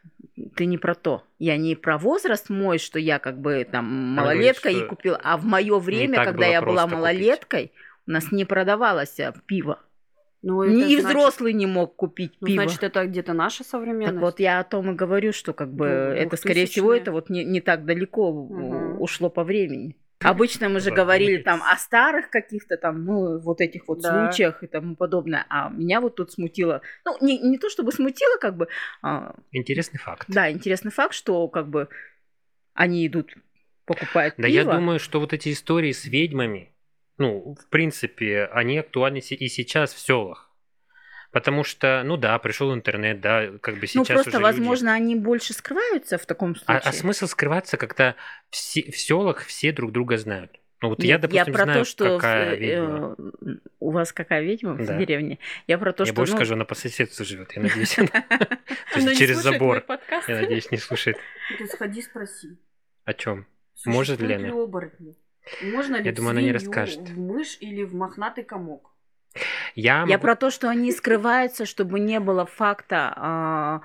ты 0.54 0.66
не 0.66 0.78
про 0.78 0.94
то. 0.94 1.22
Я 1.38 1.56
не 1.56 1.74
про 1.74 1.98
возраст 1.98 2.48
мой, 2.50 2.78
что 2.78 2.98
я 2.98 3.18
как 3.18 3.38
бы 3.40 3.66
там 3.70 3.84
малолетка 4.14 4.68
и 4.70 4.86
купила, 4.86 5.18
а 5.22 5.36
в 5.36 5.44
мое 5.44 5.78
время, 5.78 6.24
когда 6.24 6.46
я 6.46 6.62
была 6.62 6.86
малолеткой, 6.86 7.68
купить. 7.68 7.76
у 8.06 8.10
нас 8.12 8.32
не 8.32 8.44
продавалось 8.44 9.18
а, 9.20 9.32
пиво. 9.46 9.80
Ну, 10.42 10.62
и 10.62 10.76
значит- 10.76 11.04
взрослый 11.04 11.52
не 11.54 11.66
мог 11.66 11.96
купить 11.96 12.34
ну, 12.40 12.46
пиво. 12.46 12.62
значит, 12.62 12.84
это 12.84 13.04
где-то 13.06 13.32
наша 13.32 13.64
современность. 13.64 14.12
Так 14.14 14.20
вот, 14.22 14.38
я 14.38 14.60
о 14.60 14.64
том 14.64 14.92
и 14.92 14.94
говорю, 14.94 15.32
что 15.32 15.52
как 15.52 15.72
бы 15.72 15.86
Ну, 15.86 15.92
это, 15.92 16.36
скорее 16.36 16.66
всего, 16.66 16.94
2000-е. 16.94 17.00
это 17.02 17.12
вот 17.12 17.30
не, 17.30 17.44
не 17.44 17.60
так 17.60 17.84
далеко 17.84 18.32
Мгм. 18.32 19.00
ушло 19.00 19.28
по 19.28 19.42
времени. 19.42 19.96
Обычно 20.20 20.68
мы 20.68 20.80
же 20.80 20.90
говорили 20.90 21.42
там 21.42 21.62
о 21.62 21.76
старых 21.76 22.30
каких-то 22.30 22.76
там, 22.76 23.04
ну, 23.04 23.38
вот 23.38 23.60
этих 23.60 23.86
вот 23.88 24.00
Да. 24.02 24.10
случаях 24.10 24.62
и 24.62 24.66
тому 24.66 24.96
подобное. 24.96 25.44
А 25.48 25.68
меня 25.68 26.00
вот 26.00 26.16
тут 26.16 26.32
смутило, 26.32 26.80
ну, 27.04 27.16
не, 27.20 27.38
не 27.38 27.58
то 27.58 27.68
чтобы 27.68 27.92
смутило, 27.92 28.38
как 28.38 28.56
бы, 28.56 28.68
а, 29.02 29.34
Интересный 29.52 29.98
факт. 29.98 30.24
да, 30.28 30.50
интересный 30.50 30.90
факт, 30.90 31.14
что 31.14 31.46
как 31.48 31.68
бы 31.68 31.88
они 32.72 33.06
идут, 33.06 33.34
покупают 33.84 34.34
Да 34.38 34.48
пиво. 34.48 34.54
я 34.54 34.64
думаю, 34.64 34.98
что 34.98 35.20
вот 35.20 35.32
эти 35.32 35.52
истории 35.52 35.92
с 35.92 36.06
ведьмами, 36.06 36.72
ну, 37.18 37.54
в 37.54 37.68
принципе, 37.68 38.44
они 38.46 38.78
актуальны 38.78 39.18
и 39.18 39.48
сейчас 39.48 39.92
в 39.92 39.98
селах. 39.98 40.45
Потому 41.36 41.64
что, 41.64 42.02
ну 42.02 42.16
да, 42.16 42.38
пришел 42.38 42.72
интернет, 42.72 43.20
да, 43.20 43.48
как 43.60 43.74
бы 43.74 43.80
ну, 43.82 43.86
сейчас 43.88 44.06
просто, 44.08 44.30
уже 44.30 44.38
люди- 44.38 44.42
возможно, 44.42 44.94
они 44.94 45.14
больше 45.16 45.52
скрываются 45.52 46.16
в 46.16 46.24
таком 46.24 46.52
А, 46.52 46.54
случае. 46.56 46.80
а 46.82 46.92
смысл 46.94 47.26
скрываться, 47.26 47.76
когда 47.76 48.14
все, 48.48 48.90
в 48.90 48.96
селах 48.98 49.44
все 49.44 49.70
друг 49.70 49.92
друга 49.92 50.16
знают? 50.16 50.58
Ну 50.80 50.88
вот 50.88 51.00
Нет, 51.00 51.08
я, 51.08 51.18
допустим, 51.18 51.52
про 51.52 51.64
знаю, 51.64 51.78
то, 51.80 51.84
что 51.84 52.16
какая 52.16 52.54
э, 52.54 52.56
ведьма. 52.56 53.16
э, 53.18 53.56
у 53.80 53.90
вас 53.90 54.14
какая 54.14 54.40
ведьма 54.40 54.72
в 54.72 54.86
Да. 54.86 54.96
деревне. 54.96 55.38
Я 55.66 55.76
про 55.76 55.92
то, 55.92 56.04
я 56.04 56.06
что 56.06 56.14
больше 56.14 56.32
ну, 56.32 56.38
скажу, 56.38 56.54
она 56.54 56.64
по 56.64 56.74
соседству 56.74 57.22
живет, 57.26 57.52
я 57.54 57.60
надеюсь. 57.60 57.98
она- 57.98 58.08
То 58.94 59.00
есть 59.00 59.18
через 59.18 59.36
забор. 59.36 59.84
Я 60.28 60.40
надеюсь, 60.40 60.70
не 60.70 60.78
слушает. 60.78 61.18
Сходи 61.68 62.00
спроси. 62.00 62.56
О 63.04 63.12
чем? 63.12 63.46
Может 63.84 64.22
ли 64.22 64.32
она? 64.36 64.48
оборотни? 64.54 65.14
Можно 65.64 65.96
ли 65.96 66.06
Я 66.06 66.12
в 66.12 66.14
думаю, 66.14 66.30
она 66.30 66.40
не 66.40 66.52
расскажет. 66.52 67.00
в 67.00 67.18
мышь 67.18 67.58
или 67.60 67.84
в 67.84 67.94
мохнатый 67.94 68.42
комок? 68.42 68.95
Я, 69.74 70.00
Я 70.00 70.06
могу- 70.06 70.18
про 70.22 70.36
то, 70.36 70.50
что 70.50 70.68
они 70.68 70.92
скрываются, 70.92 71.66
чтобы 71.66 72.00
не 72.00 72.20
было 72.20 72.46
факта, 72.46 73.12
а, 73.16 73.80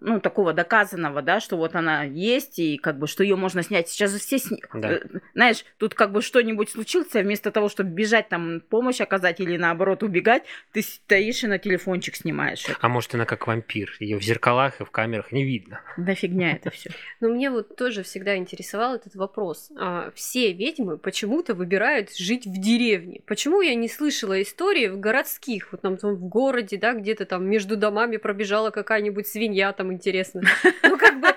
ну, 0.00 0.20
такого 0.20 0.52
доказанного, 0.52 1.22
да, 1.22 1.40
что 1.40 1.56
вот 1.56 1.74
она 1.74 2.04
есть, 2.04 2.58
и 2.58 2.76
как 2.78 2.98
бы, 2.98 3.06
что 3.06 3.22
ее 3.22 3.36
можно 3.36 3.62
снять. 3.62 3.88
Сейчас 3.88 4.12
же 4.12 4.18
все 4.18 4.38
сни- 4.38 4.62
Да. 4.74 4.92
э, 4.92 5.00
Знаешь, 5.34 5.64
тут 5.78 5.94
как 5.94 6.12
бы 6.12 6.22
что-нибудь 6.22 6.70
случилось, 6.70 7.14
а 7.14 7.20
вместо 7.20 7.50
того, 7.50 7.68
чтобы 7.68 7.90
бежать 7.90 8.28
там 8.28 8.60
помощь 8.60 9.00
оказать 9.00 9.40
или 9.40 9.56
наоборот 9.56 10.02
убегать, 10.02 10.42
ты 10.72 10.82
стоишь 10.82 11.44
и 11.44 11.46
на 11.46 11.58
телефончик 11.58 12.16
снимаешь. 12.16 12.64
это. 12.68 12.76
А 12.80 12.88
может, 12.88 13.14
она 13.14 13.24
как 13.24 13.46
вампир? 13.46 13.94
Ее 14.00 14.18
в 14.18 14.22
зеркалах 14.22 14.80
и 14.80 14.84
в 14.84 14.90
камерах 14.90 15.32
не 15.32 15.44
видно. 15.44 15.80
Да 15.96 16.14
фигня 16.14 16.52
это 16.52 16.70
все. 16.70 16.90
Но 17.20 17.28
мне 17.28 17.50
вот 17.50 17.76
тоже 17.76 18.02
всегда 18.02 18.36
интересовал 18.36 18.94
этот 18.94 19.14
вопрос. 19.14 19.70
А, 19.78 20.10
все 20.14 20.52
ведьмы 20.52 20.98
почему-то 20.98 21.54
выбирают 21.54 22.14
жить 22.16 22.46
в 22.46 22.60
деревне. 22.60 23.20
Почему 23.26 23.60
я 23.60 23.74
не 23.74 23.88
слышала 23.88 24.40
истории 24.42 24.88
в 24.88 24.98
городских, 25.00 25.72
вот 25.72 25.82
там, 25.82 25.96
там 25.96 26.14
в 26.14 26.28
городе, 26.28 26.76
да, 26.76 26.92
где-то 26.94 27.24
там 27.26 27.48
между 27.48 27.76
домами 27.76 28.16
пробежала 28.16 28.70
какая-нибудь 28.70 29.26
свинья, 29.26 29.72
там 29.78 29.92
интересно. 29.92 30.42
Ну, 30.82 30.98
как 30.98 31.20
бы, 31.20 31.28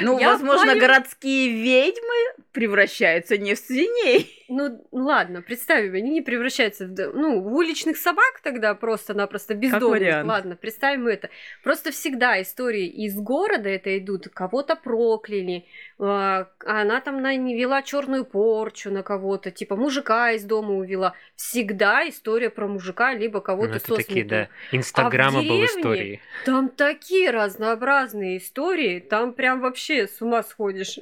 Ну, 0.00 0.18
возможно, 0.18 0.74
городские 0.74 1.50
ведьмы 1.50 2.44
превращаются 2.52 3.36
не 3.38 3.54
в 3.54 3.58
свиней. 3.58 4.35
Ну, 4.48 4.86
ладно, 4.92 5.42
представим, 5.42 5.94
они 5.94 6.10
не 6.10 6.20
превращаются 6.22 6.86
в, 6.86 6.90
ну, 7.14 7.40
в 7.40 7.54
уличных 7.54 7.96
собак 7.96 8.40
тогда 8.42 8.74
просто-напросто 8.74 9.54
бездомных. 9.54 10.24
Ладно, 10.24 10.56
представим 10.56 11.08
это. 11.08 11.30
Просто 11.62 11.90
всегда 11.90 12.40
истории 12.40 12.86
из 12.86 13.16
города 13.16 13.68
это 13.68 13.98
идут, 13.98 14.28
кого-то 14.28 14.76
прокляли, 14.76 15.66
а, 15.98 16.48
она 16.64 17.00
там 17.00 17.22
на, 17.22 17.34
не 17.36 17.56
вела 17.56 17.82
черную 17.82 18.24
порчу 18.24 18.90
на 18.90 19.02
кого-то, 19.02 19.50
типа 19.50 19.76
мужика 19.76 20.32
из 20.32 20.44
дома 20.44 20.74
увела. 20.74 21.14
Всегда 21.34 22.08
история 22.08 22.50
про 22.50 22.66
мужика, 22.68 23.14
либо 23.14 23.38
Ну, 23.38 23.42
кого-то 23.42 23.74
это 23.76 23.94
такие, 23.96 24.24
да, 24.24 24.48
инстаграма 24.72 25.38
был 25.38 25.42
деревне? 25.42 25.66
истории. 25.66 26.20
Там 26.44 26.68
такие 26.68 27.30
разнообразные 27.30 28.38
истории, 28.38 29.00
там 29.00 29.32
прям 29.32 29.60
вообще 29.60 30.06
с 30.06 30.20
ума 30.20 30.42
сходишь. 30.42 30.98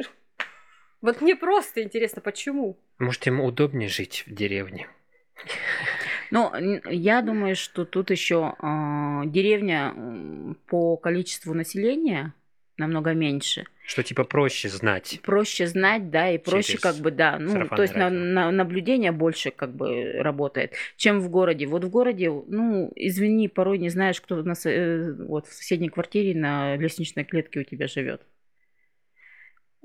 Вот 1.05 1.21
мне 1.21 1.37
просто 1.37 1.83
интересно, 1.83 2.23
почему? 2.23 2.79
Может, 2.99 3.27
им 3.27 3.43
удобнее 3.43 3.91
жить 3.91 4.25
в 4.27 4.35
деревне? 4.35 4.89
Ну, 6.31 6.51
я 6.91 7.21
думаю, 7.21 7.57
что 7.57 7.85
тут 7.85 8.11
еще 8.11 8.55
деревня 9.27 9.93
м, 9.95 10.57
по 10.67 10.97
количеству 10.97 11.53
населения 11.53 12.33
намного 12.79 13.13
меньше. 13.13 13.67
Что 13.85 14.03
типа 14.03 14.25
проще 14.25 14.71
знать. 14.71 15.21
Проще 15.23 15.67
знать, 15.67 16.11
да, 16.11 16.31
и 16.31 16.39
проще 16.39 16.79
как 16.79 16.97
бы, 16.97 17.11
да, 17.11 17.39
ну, 17.39 17.69
то 17.69 17.83
есть 17.83 17.95
на, 17.95 18.09
на- 18.09 18.51
наблюдение 18.51 19.13
больше 19.13 19.51
как 19.51 19.77
бы 19.77 20.13
работает, 20.23 20.73
чем 20.97 21.21
в 21.21 21.29
городе. 21.29 21.67
Вот 21.67 21.85
в 21.85 21.91
городе, 21.91 22.31
ну, 22.31 22.91
извини, 22.97 23.49
порой 23.49 23.77
не 23.77 23.91
знаешь, 23.91 24.23
кто 24.23 24.37
на, 24.43 24.55
со- 24.55 24.71
э, 24.71 25.13
вот 25.27 25.49
в 25.49 25.53
соседней 25.53 25.91
квартире 25.91 26.35
на 26.35 26.77
лестничной 26.77 27.25
клетке 27.25 27.61
у 27.61 27.65
тебя 27.65 27.89
живет. 27.89 28.23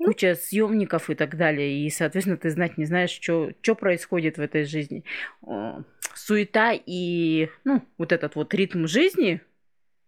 Ну. 0.00 0.06
Куча 0.06 0.34
съемников 0.34 1.10
и 1.10 1.14
так 1.14 1.36
далее. 1.36 1.84
И, 1.84 1.90
соответственно, 1.90 2.38
ты 2.38 2.48
знать 2.48 2.78
не 2.78 2.86
знаешь, 2.86 3.10
что 3.10 3.74
происходит 3.74 4.38
в 4.38 4.40
этой 4.40 4.64
жизни. 4.64 5.04
Суета 6.14 6.72
и, 6.74 7.50
ну, 7.64 7.82
вот 7.98 8.12
этот 8.12 8.34
вот 8.34 8.54
ритм 8.54 8.86
жизни 8.86 9.42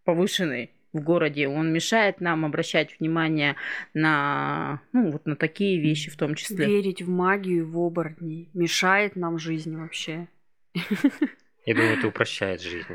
повышенный 0.05 0.71
в 0.95 1.01
городе, 1.01 1.47
он 1.47 1.73
мешает 1.73 2.21
нам 2.21 2.45
обращать 2.47 2.99
внимание 2.99 3.57
на, 3.93 4.81
ну, 4.93 5.11
вот 5.11 5.27
на 5.27 5.37
такие 5.37 5.79
вещи 5.79 6.11
в 6.11 6.17
том 6.17 6.35
числе. 6.37 6.67
Верить 6.67 7.03
в 7.03 7.11
магию, 7.11 7.71
в 7.71 7.79
оборотней 7.79 8.49
мешает 8.55 9.15
нам 9.15 9.39
жизнь 9.39 9.77
вообще. 9.77 10.27
Я 11.67 11.75
думаю, 11.75 11.99
это 11.99 12.09
упрощает 12.09 12.63
жизнь. 12.63 12.87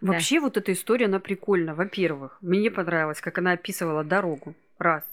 Да. 0.00 0.12
Вообще 0.12 0.38
вот 0.38 0.56
эта 0.56 0.72
история, 0.72 1.06
она 1.06 1.18
прикольна. 1.18 1.74
Во-первых, 1.74 2.38
мне 2.40 2.70
понравилось, 2.70 3.20
как 3.20 3.38
она 3.38 3.52
описывала 3.52 4.04
дорогу. 4.04 4.54
Раз. 4.78 5.04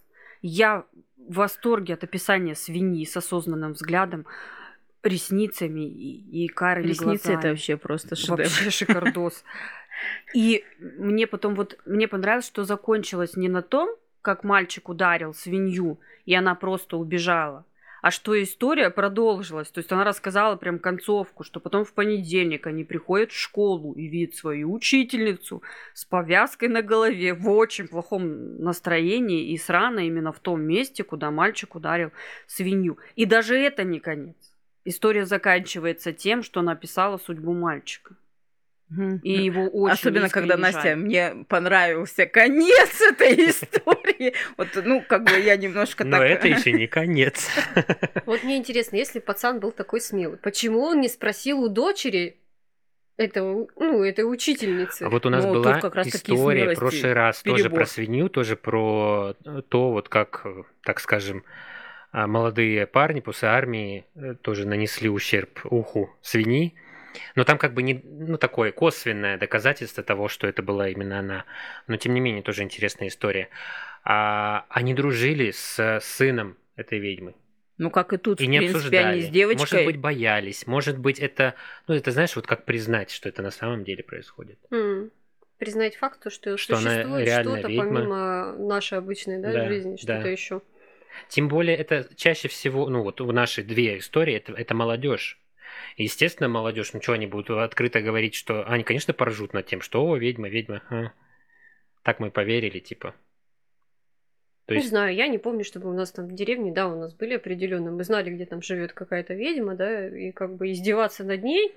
Я 0.41 0.85
в 1.17 1.35
восторге 1.35 1.93
от 1.95 2.03
описания 2.03 2.55
свиньи 2.55 3.05
с 3.05 3.17
осознанным 3.17 3.73
взглядом, 3.73 4.25
ресницами 5.03 5.81
и, 5.81 6.45
и 6.45 6.47
карими 6.47 6.87
Ресницы 6.87 7.29
это 7.29 7.33
глазами. 7.33 7.51
вообще 7.51 7.77
просто 7.77 8.15
шедевр. 8.15 8.43
Вообще 8.43 8.69
шикардос. 8.69 9.43
И 10.33 10.63
мне 10.79 11.27
потом 11.27 11.55
вот, 11.55 11.79
мне 11.85 12.07
понравилось, 12.07 12.45
что 12.45 12.63
закончилось 12.63 13.35
не 13.35 13.49
на 13.49 13.61
том, 13.61 13.89
как 14.21 14.43
мальчик 14.43 14.89
ударил 14.89 15.33
свинью, 15.33 15.99
и 16.25 16.35
она 16.35 16.55
просто 16.55 16.97
убежала, 16.97 17.65
а 18.01 18.11
что 18.11 18.41
история 18.41 18.89
продолжилась. 18.89 19.69
То 19.69 19.79
есть 19.79 19.91
она 19.91 20.03
рассказала 20.03 20.55
прям 20.55 20.79
концовку, 20.79 21.43
что 21.43 21.59
потом 21.59 21.85
в 21.85 21.93
понедельник 21.93 22.67
они 22.67 22.83
приходят 22.83 23.31
в 23.31 23.39
школу 23.39 23.93
и 23.93 24.07
видят 24.07 24.35
свою 24.35 24.73
учительницу 24.73 25.61
с 25.93 26.05
повязкой 26.05 26.69
на 26.69 26.81
голове 26.81 27.33
в 27.33 27.49
очень 27.49 27.87
плохом 27.87 28.57
настроении 28.59 29.51
и 29.51 29.57
срано 29.57 29.99
именно 29.99 30.31
в 30.31 30.39
том 30.39 30.61
месте, 30.61 31.03
куда 31.03 31.31
мальчик 31.31 31.75
ударил 31.75 32.11
свинью. 32.45 32.97
И 33.15 33.25
даже 33.25 33.57
это 33.57 33.83
не 33.83 33.99
конец. 33.99 34.35
История 34.85 35.25
заканчивается 35.25 36.13
тем, 36.13 36.43
что 36.43 36.61
написала 36.61 37.17
судьбу 37.17 37.53
мальчика. 37.53 38.15
И 38.89 39.31
его 39.31 39.67
очень 39.67 39.95
Особенно, 39.95 40.29
когда 40.29 40.55
искренне 40.55 40.71
Настя, 40.71 40.89
жаль. 40.89 40.95
мне 40.95 41.45
понравился 41.49 42.25
конец 42.25 43.01
этой 43.11 43.33
истории. 43.49 44.33
Вот, 44.55 44.69
ну, 44.83 45.03
как 45.07 45.25
бы 45.25 45.37
я 45.39 45.57
немножко 45.57 46.05
Но 46.05 46.17
так... 46.17 46.27
это 46.27 46.47
еще 46.47 46.71
не 46.71 46.87
конец. 46.87 47.49
Вот 48.25 48.43
мне 48.43 48.57
интересно, 48.57 48.95
если 48.95 49.19
пацан 49.19 49.59
был 49.59 49.71
такой 49.71 49.99
смелый, 49.99 50.37
почему 50.37 50.81
он 50.81 51.01
не 51.01 51.09
спросил 51.09 51.59
у 51.61 51.67
дочери 51.67 52.37
этого, 53.17 53.67
ну, 53.75 54.03
этой 54.03 54.21
учительницы? 54.21 55.03
А 55.03 55.09
вот 55.09 55.25
у 55.25 55.29
нас 55.29 55.43
Ну, 55.43 55.55
тут 55.55 55.63
была 55.63 55.79
как 55.81 55.95
раз 55.95 56.07
история 56.07 56.73
в 56.73 56.79
прошлый 56.79 57.13
раз 57.13 57.41
тоже 57.43 57.63
перебор. 57.63 57.79
про 57.79 57.85
свинью, 57.85 58.29
тоже 58.29 58.55
про 58.55 59.35
э, 59.43 59.61
то, 59.67 59.91
вот 59.91 60.07
как, 60.07 60.45
так 60.83 61.01
скажем, 61.01 61.43
а, 62.11 62.25
молодые 62.25 62.87
парни 62.87 63.19
после 63.19 63.49
армии 63.49 64.05
э, 64.15 64.35
тоже 64.35 64.65
нанесли 64.65 65.09
ущерб 65.09 65.59
уху 65.65 66.09
свиньи. 66.21 66.75
Но 67.35 67.43
там 67.43 67.57
как 67.57 67.73
бы 67.73 67.83
не, 67.83 68.01
ну, 68.03 68.37
такое 68.37 68.71
косвенное 68.71 69.37
доказательство 69.37 70.03
того, 70.03 70.27
что 70.27 70.47
это 70.47 70.61
была 70.63 70.89
именно 70.89 71.19
она. 71.19 71.45
Но 71.87 71.97
тем 71.97 72.13
не 72.13 72.19
менее, 72.19 72.43
тоже 72.43 72.63
интересная 72.63 73.07
история. 73.09 73.49
А, 74.03 74.65
они 74.69 74.93
дружили 74.93 75.51
с 75.51 75.99
сыном 76.01 76.57
этой 76.75 76.99
ведьмы. 76.99 77.35
Ну, 77.77 77.91
как 77.91 78.11
и 78.13 78.17
тут, 78.17 78.41
И 78.41 78.45
в 78.45 78.49
не 78.49 78.57
принципе, 78.57 78.77
обсуждали. 78.79 79.05
они 79.13 79.21
с 79.21 79.29
девочкой... 79.29 79.59
Может 79.61 79.85
быть, 79.85 79.97
боялись. 79.97 80.65
Может 80.65 80.97
быть, 80.97 81.19
это... 81.19 81.53
Ну, 81.87 81.93
это 81.93 82.11
знаешь, 82.11 82.35
вот 82.35 82.47
как 82.47 82.65
признать, 82.65 83.11
что 83.11 83.29
это 83.29 83.41
на 83.43 83.51
самом 83.51 83.83
деле 83.83 84.03
происходит. 84.03 84.57
М. 84.71 85.11
Признать 85.59 85.95
факт, 85.95 86.21
то, 86.23 86.29
что, 86.29 86.57
Что 86.57 86.77
она 86.77 86.91
существует 86.91 87.25
реально 87.25 87.51
что-то 87.57 87.67
ведьма. 87.67 87.83
помимо 87.85 88.53
нашей 88.57 88.97
обычной 88.97 89.39
да, 89.41 89.51
Да, 89.53 89.67
жизни, 89.67 89.95
что-то 89.97 90.23
да. 90.23 90.29
еще. 90.29 90.61
Тем 91.29 91.47
более, 91.49 91.75
это 91.75 92.07
чаще 92.15 92.47
всего, 92.47 92.89
ну 92.89 93.01
вот 93.01 93.21
в 93.21 93.33
наши 93.33 93.63
две 93.63 93.97
истории, 93.97 94.35
это, 94.35 94.53
это 94.53 94.73
молодежь. 94.75 95.39
Естественно, 95.97 96.49
молодежь, 96.49 96.93
ну 96.93 97.01
что 97.01 97.13
они 97.13 97.27
будут 97.27 97.49
открыто 97.49 98.01
говорить, 98.01 98.35
что 98.35 98.63
они, 98.67 98.83
конечно, 98.83 99.13
поржут 99.13 99.53
над 99.53 99.65
тем, 99.65 99.81
что 99.81 100.05
о, 100.05 100.17
ведьма, 100.17 100.49
ведьма. 100.49 100.81
а». 100.89 101.11
Так 102.03 102.19
мы 102.19 102.31
поверили, 102.31 102.79
типа. 102.79 103.13
То 104.65 104.73
Не 104.73 104.79
есть, 104.79 104.89
знаю, 104.89 105.15
я 105.15 105.27
не 105.27 105.37
помню, 105.37 105.63
чтобы 105.63 105.89
у 105.89 105.93
нас 105.93 106.11
там 106.11 106.27
в 106.27 106.33
деревне, 106.33 106.73
да, 106.73 106.87
у 106.87 106.99
нас 106.99 107.13
были 107.13 107.35
определенные. 107.35 107.91
Мы 107.91 108.03
знали, 108.03 108.29
где 108.29 108.45
там 108.45 108.61
живет 108.61 108.91
какая-то 108.93 109.33
ведьма, 109.33 109.75
да, 109.75 110.07
и 110.09 110.31
как 110.31 110.55
бы 110.55 110.71
издеваться 110.71 111.23
над 111.23 111.43
ней 111.43 111.73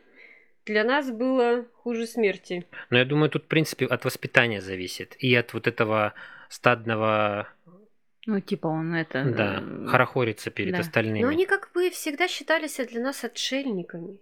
для 0.67 0.85
нас 0.85 1.11
было 1.11 1.65
хуже 1.75 2.07
смерти. 2.07 2.67
Но 2.91 2.99
я 2.99 3.05
думаю, 3.05 3.31
тут, 3.31 3.45
в 3.45 3.47
принципе, 3.47 3.87
от 3.87 4.05
воспитания 4.05 4.61
зависит. 4.61 5.17
И 5.19 5.35
от 5.35 5.53
вот 5.55 5.67
этого 5.67 6.15
стадного... 6.49 7.49
Ну, 8.27 8.41
типа 8.41 8.67
он 8.67 8.95
это... 8.95 9.25
Да, 9.25 9.63
э, 9.63 9.87
хорохорится 9.87 10.51
перед 10.51 10.73
да. 10.73 10.81
остальными. 10.81 11.23
Но 11.23 11.29
они 11.29 11.47
как 11.47 11.71
бы 11.75 11.91
всегда 11.91 12.29
считались 12.29 12.77
для 12.77 13.01
нас 13.01 13.25
отшельниками. 13.25 14.19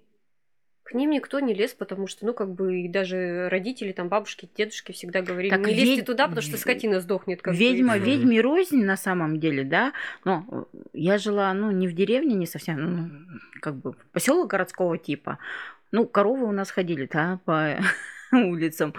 К 0.85 0.95
ним 0.95 1.11
никто 1.11 1.39
не 1.41 1.53
лез, 1.53 1.75
потому 1.75 2.07
что, 2.07 2.25
ну, 2.25 2.33
как 2.33 2.51
бы, 2.55 2.81
и 2.81 2.89
даже 2.89 3.49
родители, 3.51 3.93
там, 3.93 4.09
бабушки, 4.09 4.49
дедушки 4.57 4.93
всегда 4.93 5.21
говорили, 5.21 5.51
Так 5.51 5.67
не 5.67 5.75
лезьте 5.75 5.97
ведь- 5.97 6.07
туда, 6.07 6.29
потому 6.29 6.41
что 6.43 6.57
скотина 6.57 7.01
сдохнет. 7.01 7.43
Как 7.43 7.53
бы, 7.53 7.59
Ведьма, 7.61 7.95
всё». 7.95 8.01
Мгм. 8.01 8.11
ведьме 8.11 8.41
рознь 8.41 8.85
на 8.85 8.97
самом 8.97 9.39
деле, 9.39 9.65
да. 9.65 9.93
Но 10.25 10.47
э, 10.51 10.79
я 10.95 11.19
жила, 11.19 11.53
ну, 11.53 11.71
не 11.73 11.89
в 11.89 11.93
деревне, 11.93 12.35
не 12.37 12.47
совсем, 12.47 12.97
ну, 12.97 13.11
как 13.61 13.75
бы 13.75 13.97
поселок 14.13 14.49
городского 14.49 14.97
типа. 14.97 15.39
Ну, 15.93 16.07
коровы 16.07 16.47
у 16.47 16.53
нас 16.53 16.71
ходили, 16.71 17.07
да, 17.13 17.39
по 17.45 17.79
улицам. 18.33 18.95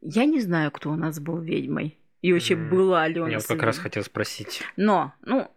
Я 0.00 0.24
не 0.24 0.40
знаю, 0.40 0.70
кто 0.70 0.90
у 0.90 0.96
нас 0.96 1.20
был 1.20 1.38
ведьмой. 1.38 1.98
И 2.22 2.32
вообще 2.32 2.54
М, 2.54 2.68
была 2.68 3.08
ли 3.08 3.20
у 3.20 3.26
Я 3.26 3.40
как 3.40 3.62
раз 3.62 3.78
хотел 3.78 4.02
спросить. 4.02 4.62
Но, 4.76 5.12
ну, 5.22 5.50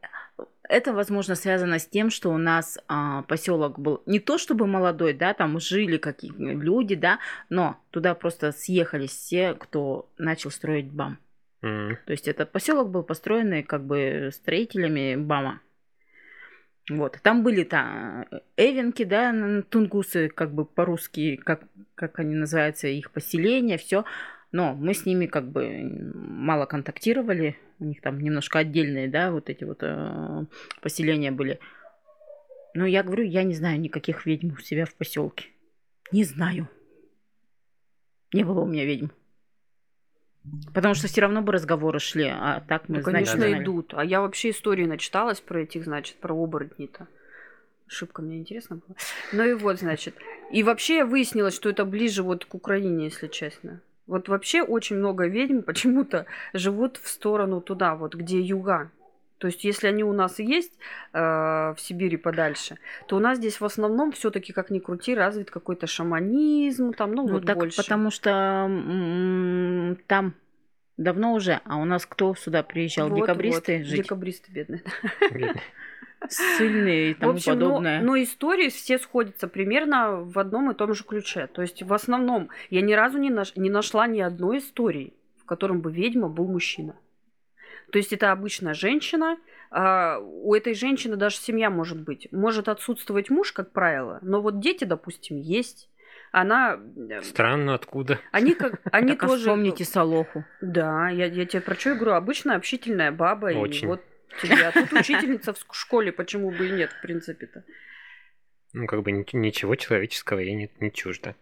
это, 0.63 0.93
возможно, 0.93 1.35
связано 1.35 1.77
с 1.77 1.85
тем, 1.85 2.09
что 2.09 2.29
у 2.29 2.37
нас 2.37 2.79
поселок 3.27 3.79
был 3.79 4.01
не 4.05 4.19
то 4.19 4.37
чтобы 4.37 4.65
молодой, 4.65 5.13
да, 5.13 5.33
там 5.33 5.59
жили 5.59 5.97
какие 5.97 6.31
люди, 6.31 6.95
да, 6.95 7.19
но 7.49 7.77
туда 7.91 8.15
просто 8.15 8.51
съехались 8.51 9.11
все, 9.11 9.53
кто 9.53 10.09
начал 10.17 10.51
строить 10.51 10.89
БАМ. 10.91 11.19
М, 11.63 11.97
То 12.05 12.11
есть 12.11 12.27
этот 12.27 12.51
поселок 12.51 12.89
был 12.89 13.03
построенный 13.03 13.63
как 13.63 13.85
бы 13.85 14.29
строителями 14.33 15.15
БАМа. 15.15 15.59
Вот. 16.89 17.17
Там 17.21 17.43
были 17.43 17.63
там 17.63 18.25
эвенки, 18.57 19.03
да, 19.03 19.33
тунгусы, 19.69 20.27
как 20.27 20.53
бы 20.53 20.65
по-русски, 20.65 21.37
как, 21.37 21.63
как 21.95 22.19
они 22.19 22.35
называются, 22.35 22.87
их 22.87 23.11
поселения, 23.11 23.77
все. 23.77 24.03
Но 24.53 24.75
мы 24.75 24.93
с 24.93 25.05
ними 25.05 25.25
как 25.25 25.49
бы 25.49 26.11
мало 26.13 26.67
контактировали. 26.67 27.57
У 27.79 27.85
них 27.85 28.01
там 28.01 28.19
немножко 28.21 28.59
отдельные, 28.59 29.07
да, 29.09 29.31
вот 29.31 29.49
эти 29.49 29.63
вот 29.63 29.79
э, 29.81 30.45
поселения 30.79 31.31
были. 31.31 31.59
Но 32.75 32.85
я 32.85 33.01
говорю, 33.03 33.23
я 33.25 33.43
не 33.43 33.55
знаю 33.55 33.79
никаких 33.79 34.27
ведьм 34.27 34.53
у 34.53 34.59
себя 34.59 34.85
в 34.85 34.93
поселке. 34.93 35.47
Не 36.11 36.23
знаю. 36.23 36.69
Не 38.31 38.43
было 38.43 38.61
у 38.61 38.67
меня 38.67 38.85
ведьм. 38.85 39.07
Потому 40.73 40.93
что 40.93 41.07
все 41.07 41.21
равно 41.21 41.41
бы 41.41 41.51
разговоры 41.51 41.99
шли, 41.99 42.25
а 42.27 42.61
так 42.67 42.89
мы 42.89 42.95
Ну, 42.95 42.99
не 42.99 43.03
конечно, 43.05 43.37
знали. 43.37 43.63
идут. 43.63 43.93
А 43.95 44.05
я 44.05 44.21
вообще 44.21 44.51
истории 44.51 44.85
начиталась 44.85 45.41
про 45.41 45.61
этих, 45.61 45.85
значит, 45.85 46.17
про 46.17 46.35
оборотней-то. 46.35 47.07
Ошибка 47.87 48.21
мне 48.21 48.37
интересно 48.37 48.75
была. 48.75 48.95
Ну 49.31 49.45
и 49.45 49.53
вот, 49.53 49.79
значит. 49.79 50.15
И 50.51 50.61
вообще 50.61 50.97
я 50.97 51.05
выяснилось, 51.07 51.55
что 51.55 51.69
это 51.69 51.85
ближе 51.85 52.21
вот 52.21 52.45
к 52.45 52.53
Украине, 52.53 53.05
если 53.05 53.27
честно. 53.27 53.81
Вот 54.07 54.27
вообще 54.27 54.61
очень 54.61 54.97
много 54.97 55.27
ведьм 55.27 55.61
почему-то 55.65 56.25
живут 56.53 56.97
в 56.97 57.07
сторону 57.07 57.61
туда, 57.61 57.95
вот 57.95 58.15
где 58.15 58.39
юга. 58.39 58.91
То 59.37 59.47
есть, 59.47 59.65
если 59.65 59.87
они 59.87 60.05
у 60.05 60.13
нас 60.13 60.39
и 60.39 60.45
есть 60.45 60.71
э, 61.11 61.19
в 61.19 61.75
Сибири 61.77 62.15
подальше, 62.15 62.77
то 63.07 63.17
у 63.17 63.19
нас 63.19 63.39
здесь 63.39 63.59
в 63.59 63.65
основном 63.65 64.13
все-таки, 64.13 64.53
как 64.53 64.69
ни 64.69 64.79
крути, 64.79 65.13
развит 65.15 65.51
какой-то 65.51 65.85
шаманизм, 65.85 66.93
там, 66.93 67.11
ну, 67.11 67.27
Ну, 67.27 67.33
вот 67.33 67.45
так 67.45 67.57
больше. 67.57 67.75
потому 67.75 68.09
что 68.09 68.29
м, 68.69 69.97
там 70.07 70.35
давно 70.95 71.33
уже, 71.33 71.59
а 71.65 71.75
у 71.75 71.83
нас 71.83 72.05
кто 72.05 72.35
сюда 72.35 72.63
приезжал? 72.63 73.09
Вот, 73.09 73.21
Декабристы 73.21 73.79
вот, 73.79 73.85
жить? 73.85 74.03
Декабристы 74.03 74.51
бедные. 74.51 74.81
Сильные 76.29 77.11
и 77.11 77.13
В 77.13 77.19
тому 77.19 77.33
общем, 77.33 77.53
но, 77.59 77.65
подобное. 77.67 78.01
но 78.01 78.21
истории 78.21 78.69
все 78.69 78.97
сходятся 78.99 79.47
примерно 79.47 80.17
в 80.21 80.37
одном 80.39 80.71
и 80.71 80.73
том 80.73 80.93
же 80.93 81.03
ключе. 81.03 81.47
То 81.47 81.61
есть, 81.61 81.83
в 81.83 81.93
основном, 81.93 82.49
я 82.69 82.81
ни 82.81 82.93
разу 82.93 83.17
не, 83.17 83.29
наш- 83.29 83.55
не 83.55 83.69
нашла 83.69 84.07
ни 84.07 84.19
одной 84.21 84.59
истории, 84.59 85.13
в 85.41 85.45
котором 85.45 85.81
бы 85.81 85.91
ведьма 85.91 86.29
был 86.29 86.47
мужчина. 86.47 86.95
То 87.91 87.97
есть, 87.97 88.13
это 88.13 88.31
обычная 88.31 88.73
женщина. 88.73 89.37
а, 89.75 90.19
у 90.19 90.53
этой 90.55 90.73
женщины 90.75 91.15
даже 91.15 91.35
семья 91.37 91.69
может 91.69 91.99
быть. 91.99 92.27
Может 92.31 92.69
отсутствовать 92.69 93.29
муж, 93.31 93.51
как 93.51 93.71
правило, 93.71 94.19
но 94.21 94.41
вот 94.41 94.59
дети, 94.59 94.83
допустим, 94.83 95.37
есть. 95.39 95.89
Она... 96.31 96.79
э, 97.09 97.21
Странно, 97.21 97.73
откуда? 97.75 98.19
Они 98.31 98.53
как... 98.55 98.81
Они 98.91 99.09
Так 99.13 99.23
а 99.23 99.27
тоже... 99.27 99.41
вспомните 99.41 99.83
Солоху. 99.85 100.45
Да, 100.61 101.09
я, 101.09 101.25
я 101.25 101.45
тебе 101.45 101.61
про 101.61 101.75
что 101.75 101.91
и 101.91 101.93
говорю. 101.95 102.13
Обычная 102.13 102.55
общительная 102.55 103.11
баба. 103.11 103.51
И 103.51 103.55
Очень. 103.55 103.87
вот 103.87 104.01
тебе. 104.41 104.67
А 104.67 104.71
тут 104.71 104.91
учительница 104.99 105.53
в 105.53 105.59
школе, 105.71 106.11
почему 106.11 106.51
бы 106.51 106.67
и 106.67 106.71
нет, 106.71 106.91
в 106.91 107.01
принципе-то. 107.01 107.63
Ну, 108.73 108.87
как 108.87 109.03
бы 109.03 109.11
ни- 109.11 109.25
ничего 109.35 109.75
человеческого 109.75 110.39
ей 110.39 110.55
не, 110.55 110.69
не 110.79 110.91
чуждо. 110.91 111.35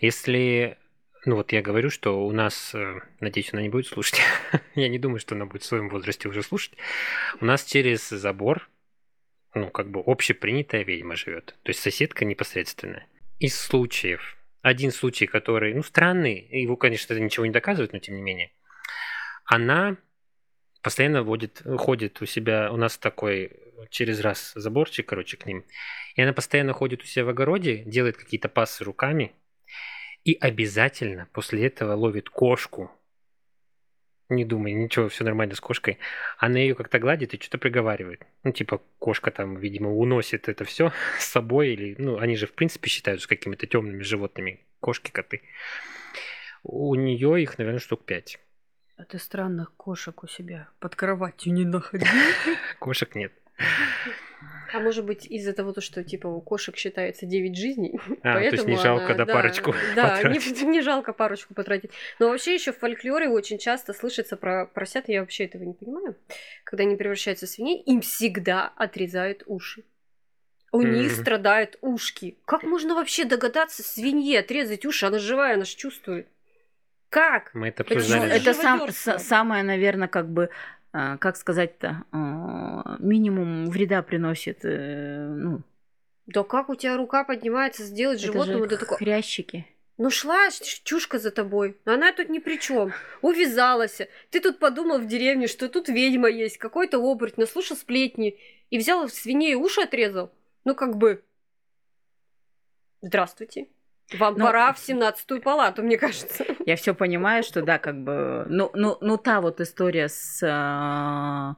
Если... 0.00 0.78
Ну, 1.24 1.36
вот 1.36 1.52
я 1.52 1.62
говорю, 1.62 1.90
что 1.90 2.24
у 2.24 2.32
нас... 2.32 2.74
э, 2.74 3.00
Надеюсь, 3.20 3.52
она 3.52 3.62
не 3.62 3.68
будет 3.68 3.86
слушать. 3.86 4.20
я 4.74 4.88
не 4.88 4.98
думаю, 4.98 5.18
что 5.20 5.34
она 5.34 5.46
будет 5.46 5.62
в 5.62 5.66
своем 5.66 5.88
возрасте 5.88 6.28
уже 6.28 6.42
слушать. 6.42 6.72
У 7.40 7.44
нас 7.44 7.64
через 7.64 8.08
забор, 8.08 8.68
ну, 9.54 9.70
как 9.70 9.90
бы 9.90 10.02
общепринятая 10.04 10.84
ведьма 10.84 11.16
живет. 11.16 11.56
То 11.62 11.70
есть 11.70 11.80
соседка 11.80 12.24
непосредственная. 12.24 13.06
Из 13.38 13.58
случаев. 13.58 14.36
Один 14.62 14.90
случай, 14.90 15.26
который, 15.26 15.74
ну, 15.74 15.82
странный, 15.82 16.48
его, 16.50 16.76
конечно, 16.76 17.12
это 17.12 17.22
ничего 17.22 17.46
не 17.46 17.52
доказывает, 17.52 17.92
но 17.92 17.98
тем 17.98 18.16
не 18.16 18.22
менее. 18.22 18.50
Она 19.44 19.96
постоянно 20.86 21.24
водит, 21.24 21.62
ходит 21.78 22.22
у 22.22 22.26
себя, 22.26 22.70
у 22.70 22.76
нас 22.76 22.96
такой 22.96 23.50
через 23.90 24.20
раз 24.20 24.52
заборчик, 24.54 25.04
короче, 25.04 25.36
к 25.36 25.44
ним. 25.44 25.64
И 26.14 26.22
она 26.22 26.32
постоянно 26.32 26.74
ходит 26.74 27.02
у 27.02 27.06
себя 27.06 27.24
в 27.24 27.28
огороде, 27.30 27.78
делает 27.78 28.16
какие-то 28.16 28.48
пассы 28.48 28.84
руками 28.84 29.32
и 30.22 30.38
обязательно 30.40 31.26
после 31.32 31.66
этого 31.66 31.94
ловит 31.94 32.30
кошку. 32.30 32.92
Не 34.28 34.44
думай, 34.44 34.74
ничего, 34.74 35.08
все 35.08 35.24
нормально 35.24 35.56
с 35.56 35.60
кошкой. 35.60 35.98
Она 36.38 36.60
ее 36.60 36.76
как-то 36.76 37.00
гладит 37.00 37.34
и 37.34 37.40
что-то 37.40 37.58
приговаривает. 37.58 38.22
Ну, 38.44 38.52
типа, 38.52 38.80
кошка 39.00 39.32
там, 39.32 39.56
видимо, 39.56 39.92
уносит 39.92 40.48
это 40.48 40.64
все 40.64 40.92
с 41.18 41.24
собой. 41.24 41.70
Или, 41.70 41.96
ну, 41.98 42.18
они 42.18 42.36
же, 42.36 42.46
в 42.46 42.52
принципе, 42.52 42.88
считаются 42.90 43.26
какими-то 43.26 43.66
темными 43.66 44.04
животными. 44.04 44.60
Кошки, 44.78 45.10
коты. 45.10 45.42
У 46.62 46.94
нее 46.94 47.42
их, 47.42 47.58
наверное, 47.58 47.80
штук 47.80 48.04
пять. 48.04 48.38
А 48.96 49.04
ты 49.04 49.18
странных 49.18 49.72
кошек 49.76 50.22
у 50.22 50.26
себя 50.26 50.68
под 50.80 50.96
кроватью 50.96 51.52
не 51.52 51.64
находил? 51.64 52.08
Кошек 52.78 53.14
нет. 53.14 53.32
А 54.72 54.80
может 54.80 55.04
быть 55.04 55.26
из-за 55.26 55.52
того, 55.52 55.72
то, 55.72 55.80
что 55.80 56.02
типа 56.02 56.26
у 56.26 56.40
кошек 56.40 56.76
считается 56.76 57.24
9 57.24 57.56
жизней, 57.56 57.98
А, 58.22 58.32
то 58.34 58.38
есть 58.40 58.50
поэтому 58.56 58.68
не 58.70 58.76
жалко, 58.82 59.14
она- 59.14 59.24
да, 59.24 59.32
парочку 59.32 59.74
Да, 59.94 60.16
не, 60.22 60.38
потратить. 60.38 60.62
не 60.62 60.80
жалко 60.82 61.12
парочку 61.12 61.54
потратить. 61.54 61.90
Но 62.18 62.28
вообще 62.30 62.54
еще 62.54 62.72
в 62.72 62.78
фольклоре 62.78 63.28
очень 63.28 63.58
часто 63.58 63.92
слышится 63.92 64.36
про 64.36 64.66
поросят, 64.66 65.08
я 65.08 65.20
вообще 65.20 65.44
этого 65.44 65.62
не 65.62 65.72
понимаю. 65.74 66.16
Когда 66.64 66.82
они 66.84 66.96
превращаются 66.96 67.46
в 67.46 67.50
свиней, 67.50 67.80
им 67.82 68.00
всегда 68.00 68.72
отрезают 68.76 69.42
уши. 69.46 69.84
У 70.72 70.82
них 70.82 71.12
Мгм. 71.12 71.20
страдают 71.22 71.78
ушки. 71.80 72.36
Как 72.44 72.62
можно 72.64 72.94
вообще 72.94 73.24
догадаться 73.24 73.82
свинье 73.82 74.40
отрезать 74.40 74.84
уши? 74.84 75.06
Она 75.06 75.18
живая, 75.18 75.54
она 75.54 75.64
же 75.64 75.76
чувствует. 75.76 76.26
Как? 77.08 77.54
Мы 77.54 77.68
это 77.68 77.82
обсуждали. 77.82 78.32
Это 78.32 78.52
сам, 78.54 78.88
самое, 78.90 79.62
наверное, 79.62 80.08
как 80.08 80.28
бы, 80.28 80.50
а, 80.92 81.16
как 81.18 81.36
сказать-то, 81.36 82.04
а, 82.12 82.96
минимум 82.98 83.70
вреда 83.70 84.02
приносит. 84.02 84.64
э, 84.64 85.28
Ну, 85.28 85.62
Да 86.26 86.42
как 86.42 86.68
у 86.68 86.74
тебя 86.74 86.96
рука 86.96 87.24
поднимается 87.24 87.84
сделать 87.84 88.22
это 88.22 88.32
животному? 88.32 88.68
же 88.68 88.76
хрящики. 88.76 89.66
Ну 89.98 90.10
шла 90.10 90.50
чушка 90.84 91.18
за 91.18 91.30
тобой, 91.30 91.78
она 91.86 92.12
тут 92.12 92.28
ни 92.28 92.38
при 92.38 92.58
чем. 92.58 92.92
Увязалась. 93.22 94.02
Ты 94.30 94.40
тут 94.40 94.58
подумал 94.58 94.98
в 94.98 95.06
деревне, 95.06 95.46
что 95.46 95.70
тут 95.70 95.88
ведьма 95.88 96.28
есть, 96.28 96.58
какой-то 96.58 96.98
оборотень, 96.98 97.40
наслушал 97.42 97.78
сплетни 97.78 98.38
и 98.68 98.76
взял 98.76 99.08
свиней 99.08 99.54
уши 99.54 99.80
отрезал. 99.80 100.30
Ну 100.64 100.74
как 100.74 100.96
бы... 100.96 101.22
Здравствуйте. 103.00 103.68
Вам 104.12 104.34
Ну, 104.34 104.44
пора 104.44 104.72
в 104.72 104.78
семнадцатую 104.86 105.40
палату, 105.42 105.82
мне 105.82 105.98
кажется. 105.98 106.44
Я 106.64 106.76
все 106.76 106.94
понимаю, 106.94 107.42
что 107.42 107.62
да, 107.62 107.78
как 107.78 108.02
бы, 108.02 108.46
ну, 108.48 108.70
ну, 108.74 108.98
ну 109.00 109.16
та 109.18 109.40
вот 109.40 109.60
история 109.60 110.08
с 110.08 110.40
а, 110.44 111.56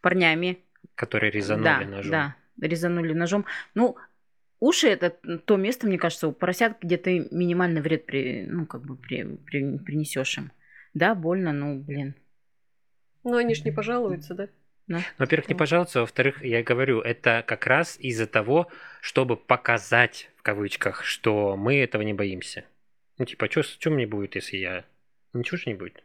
парнями, 0.00 0.64
Которые 0.94 1.30
резанули 1.30 1.64
да, 1.64 1.80
ножом. 1.80 2.10
да, 2.12 2.36
резанули 2.60 3.12
ножом. 3.12 3.44
Ну, 3.74 3.96
уши 4.60 4.88
это 4.88 5.10
то 5.10 5.56
место, 5.56 5.86
мне 5.86 5.98
кажется, 5.98 6.28
у 6.28 6.32
поросят, 6.32 6.76
где 6.80 6.96
ты 6.96 7.26
минимальный 7.30 7.80
вред 7.80 8.06
при, 8.06 8.46
ну, 8.46 8.66
как 8.66 8.82
бы 8.82 8.96
при, 8.96 9.24
при- 9.36 9.78
принесешь 9.78 10.38
им. 10.38 10.52
Да, 10.94 11.14
больно, 11.14 11.52
ну, 11.52 11.78
блин. 11.80 12.14
Но 13.24 13.36
они 13.36 13.54
ж 13.54 13.64
не 13.64 13.70
пожалуются, 13.72 14.34
да? 14.34 14.48
Да. 14.90 15.02
Во-первых, 15.18 15.48
не 15.48 15.54
пожалуйста, 15.54 16.00
во-вторых, 16.00 16.44
я 16.44 16.64
говорю, 16.64 17.00
это 17.00 17.44
как 17.46 17.68
раз 17.68 17.96
из-за 18.00 18.26
того, 18.26 18.66
чтобы 19.00 19.36
показать, 19.36 20.30
в 20.36 20.42
кавычках, 20.42 21.04
что 21.04 21.56
мы 21.56 21.78
этого 21.78 22.02
не 22.02 22.12
боимся. 22.12 22.64
Ну, 23.16 23.24
типа, 23.24 23.46
что 23.48 23.90
мне 23.90 24.08
будет, 24.08 24.34
если 24.34 24.56
я... 24.56 24.84
Ничего 25.32 25.58
же 25.58 25.64
не 25.66 25.74
будет. 25.74 26.02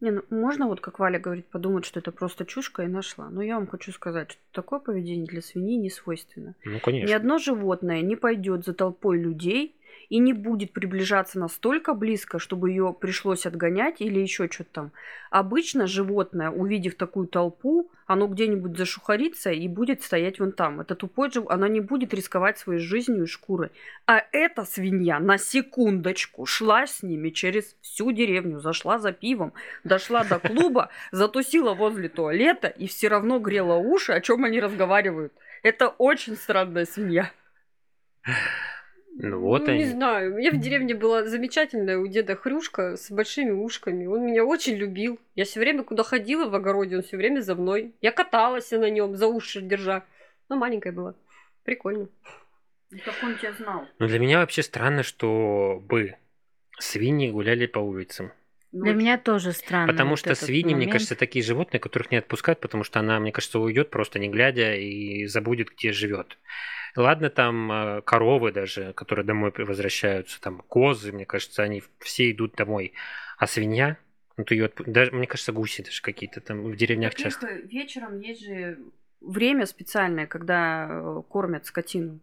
Не, 0.00 0.10
ну 0.10 0.22
можно 0.30 0.66
вот, 0.66 0.80
как 0.80 0.98
Валя 0.98 1.20
говорит, 1.20 1.46
подумать, 1.46 1.84
что 1.84 2.00
это 2.00 2.10
просто 2.10 2.44
чушка 2.44 2.82
и 2.82 2.88
нашла. 2.88 3.30
Но 3.30 3.40
я 3.40 3.54
вам 3.54 3.68
хочу 3.68 3.92
сказать, 3.92 4.32
что 4.32 4.40
такое 4.50 4.80
поведение 4.80 5.26
для 5.26 5.40
свиньи 5.40 5.76
не 5.76 5.90
свойственно. 5.90 6.56
Ну, 6.64 6.80
конечно. 6.80 7.08
Ни 7.08 7.12
одно 7.12 7.38
животное 7.38 8.00
не 8.00 8.16
пойдет 8.16 8.64
за 8.64 8.74
толпой 8.74 9.20
людей 9.20 9.79
и 10.08 10.18
не 10.18 10.32
будет 10.32 10.72
приближаться 10.72 11.38
настолько 11.38 11.94
близко, 11.94 12.38
чтобы 12.38 12.70
ее 12.70 12.94
пришлось 12.98 13.46
отгонять 13.46 14.00
или 14.00 14.18
еще 14.18 14.48
что-то 14.50 14.70
там. 14.72 14.92
Обычно 15.30 15.86
животное, 15.86 16.50
увидев 16.50 16.96
такую 16.96 17.28
толпу, 17.28 17.90
оно 18.06 18.26
где-нибудь 18.26 18.76
зашухарится 18.76 19.52
и 19.52 19.68
будет 19.68 20.02
стоять 20.02 20.40
вон 20.40 20.50
там. 20.50 20.80
Это 20.80 20.96
тупой 20.96 21.30
же, 21.30 21.44
она 21.48 21.68
не 21.68 21.80
будет 21.80 22.12
рисковать 22.12 22.58
своей 22.58 22.80
жизнью 22.80 23.22
и 23.22 23.26
шкурой. 23.26 23.70
А 24.06 24.24
эта 24.32 24.64
свинья 24.64 25.20
на 25.20 25.38
секундочку 25.38 26.44
шла 26.44 26.88
с 26.88 27.04
ними 27.04 27.30
через 27.30 27.76
всю 27.80 28.10
деревню, 28.10 28.58
зашла 28.58 28.98
за 28.98 29.12
пивом, 29.12 29.52
дошла 29.84 30.24
до 30.24 30.40
клуба, 30.40 30.90
затусила 31.12 31.74
возле 31.74 32.08
туалета 32.08 32.66
и 32.66 32.88
все 32.88 33.06
равно 33.06 33.38
грела 33.38 33.76
уши, 33.76 34.12
о 34.12 34.20
чем 34.20 34.44
они 34.44 34.60
разговаривают. 34.60 35.32
Это 35.62 35.88
очень 35.88 36.36
странная 36.36 36.86
свинья. 36.86 37.30
Ну 39.22 39.38
вот 39.40 39.66
ну, 39.66 39.72
они. 39.72 39.84
Не 39.84 39.90
знаю. 39.90 40.38
Я 40.38 40.50
в 40.50 40.58
деревне 40.58 40.94
была 40.94 41.26
замечательная 41.26 41.98
у 41.98 42.06
деда 42.06 42.36
Хрюшка 42.36 42.96
с 42.96 43.10
большими 43.10 43.50
ушками. 43.50 44.06
Он 44.06 44.24
меня 44.24 44.44
очень 44.44 44.76
любил. 44.76 45.18
Я 45.34 45.44
все 45.44 45.60
время 45.60 45.82
куда 45.82 46.02
ходила 46.04 46.48
в 46.48 46.54
огороде, 46.54 46.96
он 46.96 47.02
все 47.02 47.18
время 47.18 47.40
за 47.40 47.54
мной. 47.54 47.94
Я 48.00 48.12
каталась 48.12 48.70
на 48.70 48.88
нем, 48.88 49.16
за 49.16 49.26
уши 49.26 49.60
держа. 49.60 50.04
Ну, 50.48 50.56
маленькая 50.56 50.92
была. 50.92 51.14
Прикольно. 51.64 52.08
Как 53.04 53.14
он 53.22 53.36
тебя 53.36 53.52
знал? 53.52 53.86
Ну, 53.98 54.06
для 54.08 54.18
меня 54.18 54.38
вообще 54.38 54.62
странно, 54.62 55.02
что 55.02 55.82
бы 55.86 56.16
свиньи 56.78 57.30
гуляли 57.30 57.66
по 57.66 57.78
улицам. 57.78 58.32
Для 58.72 58.94
меня 58.94 59.18
тоже 59.18 59.52
странно. 59.52 59.92
Потому 59.92 60.10
вот 60.10 60.20
что 60.20 60.34
свиньи, 60.34 60.64
мне 60.64 60.74
момент. 60.74 60.92
кажется, 60.92 61.14
такие 61.14 61.44
животные, 61.44 61.80
которых 61.80 62.10
не 62.10 62.16
отпускают, 62.16 62.60
потому 62.60 62.84
что 62.84 63.00
она, 63.00 63.20
мне 63.20 63.32
кажется, 63.32 63.58
уйдет 63.58 63.90
просто 63.90 64.18
не 64.18 64.28
глядя 64.28 64.74
и 64.74 65.26
забудет, 65.26 65.68
где 65.76 65.92
живет. 65.92 66.38
Ладно, 66.96 67.30
там 67.30 67.70
э, 67.72 68.02
коровы 68.02 68.52
даже, 68.52 68.92
которые 68.94 69.24
домой 69.24 69.52
возвращаются, 69.56 70.40
там 70.40 70.62
козы, 70.68 71.12
мне 71.12 71.24
кажется, 71.26 71.62
они 71.62 71.82
все 71.98 72.30
идут 72.30 72.54
домой. 72.54 72.92
А 73.38 73.46
свинья, 73.46 73.96
ну 74.36 74.44
ты 74.44 74.54
ее 74.54 74.70
даже, 74.86 75.12
мне 75.12 75.26
кажется, 75.26 75.52
гуси 75.52 75.82
даже 75.82 76.02
какие-то 76.02 76.40
там 76.40 76.64
в 76.64 76.76
деревнях 76.76 77.14
Так 77.14 77.20
часто. 77.20 77.46
э, 77.46 77.62
вечером 77.62 78.20
есть 78.20 78.44
же 78.44 78.78
время 79.20 79.66
специальное, 79.66 80.26
когда 80.26 80.88
э, 80.90 81.22
кормят 81.28 81.66
скотину. 81.66 82.20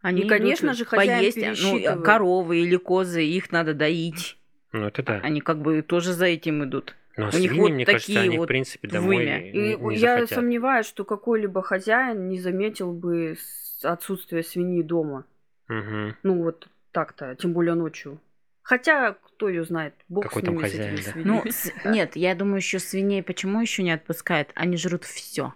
Они 0.00 0.22
И, 0.22 0.28
конечно 0.28 0.66
идут 0.68 0.78
же, 0.78 0.84
хозяин 0.84 1.20
поесть, 1.20 1.36
ну, 1.36 1.42
пересчитывает. 1.42 2.04
коровы 2.04 2.58
или 2.58 2.76
козы, 2.76 3.22
их 3.24 3.52
надо 3.52 3.72
доить. 3.72 4.36
Ну 4.72 4.86
это 4.86 5.02
да. 5.02 5.20
Они 5.22 5.40
как 5.40 5.60
бы 5.60 5.82
тоже 5.82 6.12
за 6.12 6.26
этим 6.26 6.64
идут. 6.64 6.96
Но 7.16 7.24
у 7.24 7.38
них 7.38 7.50
свиньи, 7.50 7.60
вот 7.60 7.70
мне 7.72 7.84
кажется, 7.84 8.06
такие 8.06 8.20
они 8.20 8.38
в 8.38 8.46
принципе 8.46 8.88
домой 8.88 9.16
не, 9.18 9.50
И 9.50 9.76
не 9.76 9.96
я 9.96 10.14
захотят. 10.16 10.38
сомневаюсь, 10.38 10.86
что 10.86 11.04
какой-либо 11.04 11.62
хозяин 11.62 12.28
не 12.28 12.38
заметил 12.40 12.92
бы 12.92 13.36
с- 13.38 13.84
отсутствие 13.84 14.42
свиньи 14.42 14.82
дома. 14.82 15.24
Мгм. 15.68 16.16
Ну 16.22 16.42
вот 16.42 16.68
так-то, 16.92 17.34
тем 17.36 17.52
более 17.52 17.74
ночью. 17.74 18.20
Хотя, 18.62 19.12
кто 19.12 19.48
ее 19.48 19.64
знает, 19.64 19.94
бог 20.08 20.24
Какой 20.24 20.42
с 20.42 20.44
там 20.44 20.54
ними, 20.56 20.66
с 20.66 20.70
хозяин, 20.70 20.94
этими 20.94 21.04
да. 21.04 21.10
свиньями. 21.12 21.42
Ну, 21.44 21.44
с- 21.50 21.72
нет, 21.84 22.16
я 22.16 22.34
думаю, 22.34 22.56
еще 22.56 22.78
свиней 22.78 23.22
почему 23.22 23.60
еще 23.60 23.82
не 23.82 23.90
отпускают? 23.92 24.50
Они 24.54 24.76
жрут 24.76 25.04
все. 25.04 25.52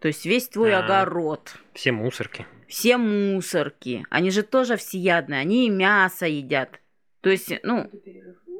То 0.00 0.08
есть 0.08 0.24
весь 0.26 0.48
твой 0.48 0.74
А. 0.74 0.80
огород, 0.84 1.54
Все 1.74 1.92
мусорки. 1.92 2.44
все 2.66 2.96
мусорки. 2.96 4.04
Они 4.10 4.30
же 4.32 4.42
тоже 4.42 4.76
всеядные, 4.76 5.40
они 5.40 5.66
и 5.66 5.70
мясо 5.70 6.26
едят. 6.26 6.80
То 7.20 7.30
есть, 7.30 7.52
ну, 7.62 7.88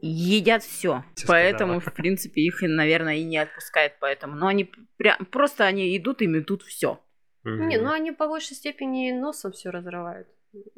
едят 0.02 0.62
все. 0.62 1.04
Поэтому, 1.26 1.80
в 1.80 1.92
принципе, 1.94 2.42
их, 2.42 2.60
наверное, 2.62 3.16
и 3.16 3.24
не 3.24 3.38
отпускают 3.38 3.94
поэтому. 4.00 4.34
Но 4.34 4.48
они 4.48 4.70
прям 4.96 5.24
просто 5.26 5.64
они 5.64 5.96
идут 5.96 6.20
и 6.22 6.26
метут 6.26 6.62
все. 6.62 7.00
Не, 7.44 7.78
ну 7.78 7.90
они 7.90 8.12
по 8.12 8.28
большей 8.28 8.54
степени 8.54 9.10
носом 9.12 9.52
все 9.52 9.70
разрывают. 9.70 10.28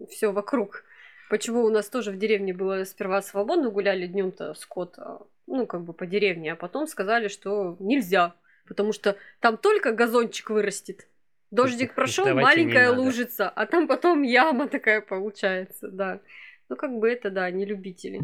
Все 0.08 0.32
вокруг. 0.32 0.84
Почему 1.30 1.64
у 1.64 1.70
нас 1.70 1.88
тоже 1.88 2.10
в 2.10 2.18
деревне 2.18 2.52
было 2.52 2.84
сперва 2.84 3.22
свободно, 3.22 3.70
гуляли 3.70 4.06
днем-то 4.06 4.54
скот, 4.54 4.98
а, 4.98 5.20
ну, 5.46 5.66
как 5.66 5.82
бы 5.82 5.92
по 5.92 6.06
деревне, 6.06 6.52
а 6.52 6.56
потом 6.56 6.86
сказали, 6.86 7.28
что 7.28 7.76
нельзя, 7.80 8.34
потому 8.68 8.92
что 8.92 9.16
там 9.40 9.56
только 9.56 9.92
газончик 9.92 10.50
вырастет. 10.50 11.08
Дождик 11.50 11.94
прошел, 11.96 12.26
маленькая 12.34 12.90
лужица, 12.92 13.48
а 13.48 13.66
там 13.66 13.88
потом 13.88 14.22
яма 14.22 14.68
такая 14.68 15.00
получается, 15.00 15.88
да. 15.88 16.20
Ну, 16.68 16.76
как 16.76 16.92
бы 16.98 17.10
это, 17.10 17.30
да, 17.30 17.50
не 17.50 17.64
любители. 17.64 18.20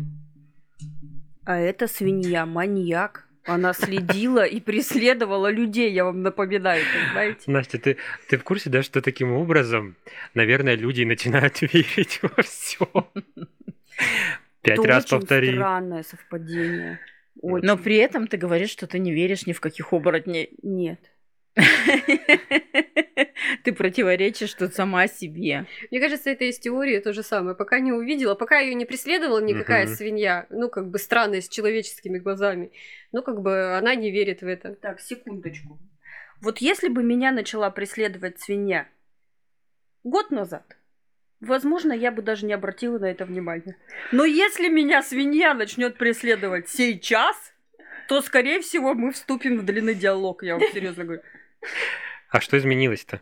А 1.45 1.57
эта 1.57 1.87
свинья 1.87 2.47
маньяк. 2.47 3.27
Она 3.47 3.73
следила 3.73 4.45
и 4.45 4.61
преследовала 4.61 5.51
людей, 5.51 5.91
я 5.93 6.05
вам 6.05 6.23
напоминаю, 6.23 6.85
понимаете? 6.95 7.51
Настя, 7.51 7.79
ты, 7.79 7.97
ты 8.29 8.37
в 8.37 8.45
курсе, 8.45 8.69
да, 8.69 8.83
что 8.83 9.01
таким 9.01 9.33
образом, 9.33 9.97
наверное, 10.35 10.77
люди 10.77 11.05
начинают 11.05 11.61
верить 11.63 12.21
во 12.23 12.43
все. 12.43 12.87
Пять 14.61 14.79
Это 14.79 14.89
раз 14.89 15.07
повтори. 15.07 15.53
странное 15.55 16.03
совпадение. 16.03 17.01
Очень. 17.41 17.67
Но 17.67 17.79
при 17.79 17.97
этом 17.97 18.27
ты 18.27 18.37
говоришь, 18.37 18.71
что 18.71 18.87
ты 18.87 18.99
не 18.99 19.13
веришь 19.13 19.47
ни 19.47 19.55
в 19.55 19.61
каких 19.61 19.95
оборотней. 19.95 20.51
Нет. 20.63 21.01
Ты 23.65 23.73
противоречишь 23.73 24.55
тут 24.55 24.75
сама 24.75 25.09
себе. 25.09 25.67
Мне 25.91 26.01
кажется, 26.01 26.31
это 26.31 26.45
из 26.45 26.59
теории 26.59 26.99
то 27.01 27.13
же 27.13 27.23
самое. 27.23 27.57
Пока 27.57 27.81
не 27.81 27.93
увидела, 27.93 28.35
пока 28.35 28.59
ее 28.61 28.75
не 28.75 28.85
преследовала 28.85 29.41
никакая 29.41 29.87
Мгм. 29.87 29.95
свинья, 29.95 30.47
ну, 30.51 30.69
как 30.69 30.91
бы 30.91 30.99
странная, 30.99 31.41
с 31.41 31.49
человеческими 31.49 32.19
глазами, 32.19 32.71
ну, 33.13 33.23
как 33.23 33.41
бы 33.43 33.77
она 33.77 33.95
не 33.95 34.11
верит 34.11 34.43
в 34.43 34.47
это. 34.47 34.75
Так, 34.75 35.01
секундочку. 35.01 35.79
Вот 36.41 36.59
если 36.59 36.89
бы 36.89 37.03
меня 37.03 37.33
начала 37.33 37.71
преследовать 37.71 38.41
свинья 38.41 38.89
год 40.05 40.31
назад, 40.31 40.77
возможно, 41.41 41.93
я 41.93 42.11
бы 42.13 42.23
даже 42.23 42.47
не 42.47 42.55
обратила 42.55 42.99
на 42.99 43.07
это 43.07 43.27
внимания. 43.27 43.77
Но 44.13 44.25
если 44.25 44.69
меня 44.69 45.03
свинья 45.03 45.55
начнет 45.55 45.99
преследовать 45.99 46.69
сейчас, 46.69 47.37
то, 48.09 48.23
скорее 48.23 48.61
всего, 48.61 48.95
мы 48.95 49.13
вступим 49.13 49.59
в 49.59 49.65
длинный 49.65 49.95
диалог, 49.95 50.43
я 50.43 50.57
вам 50.57 50.63
серьезно 50.73 51.05
говорю. 51.05 51.23
А 52.31 52.41
что 52.41 52.59
изменилось-то? 52.59 53.21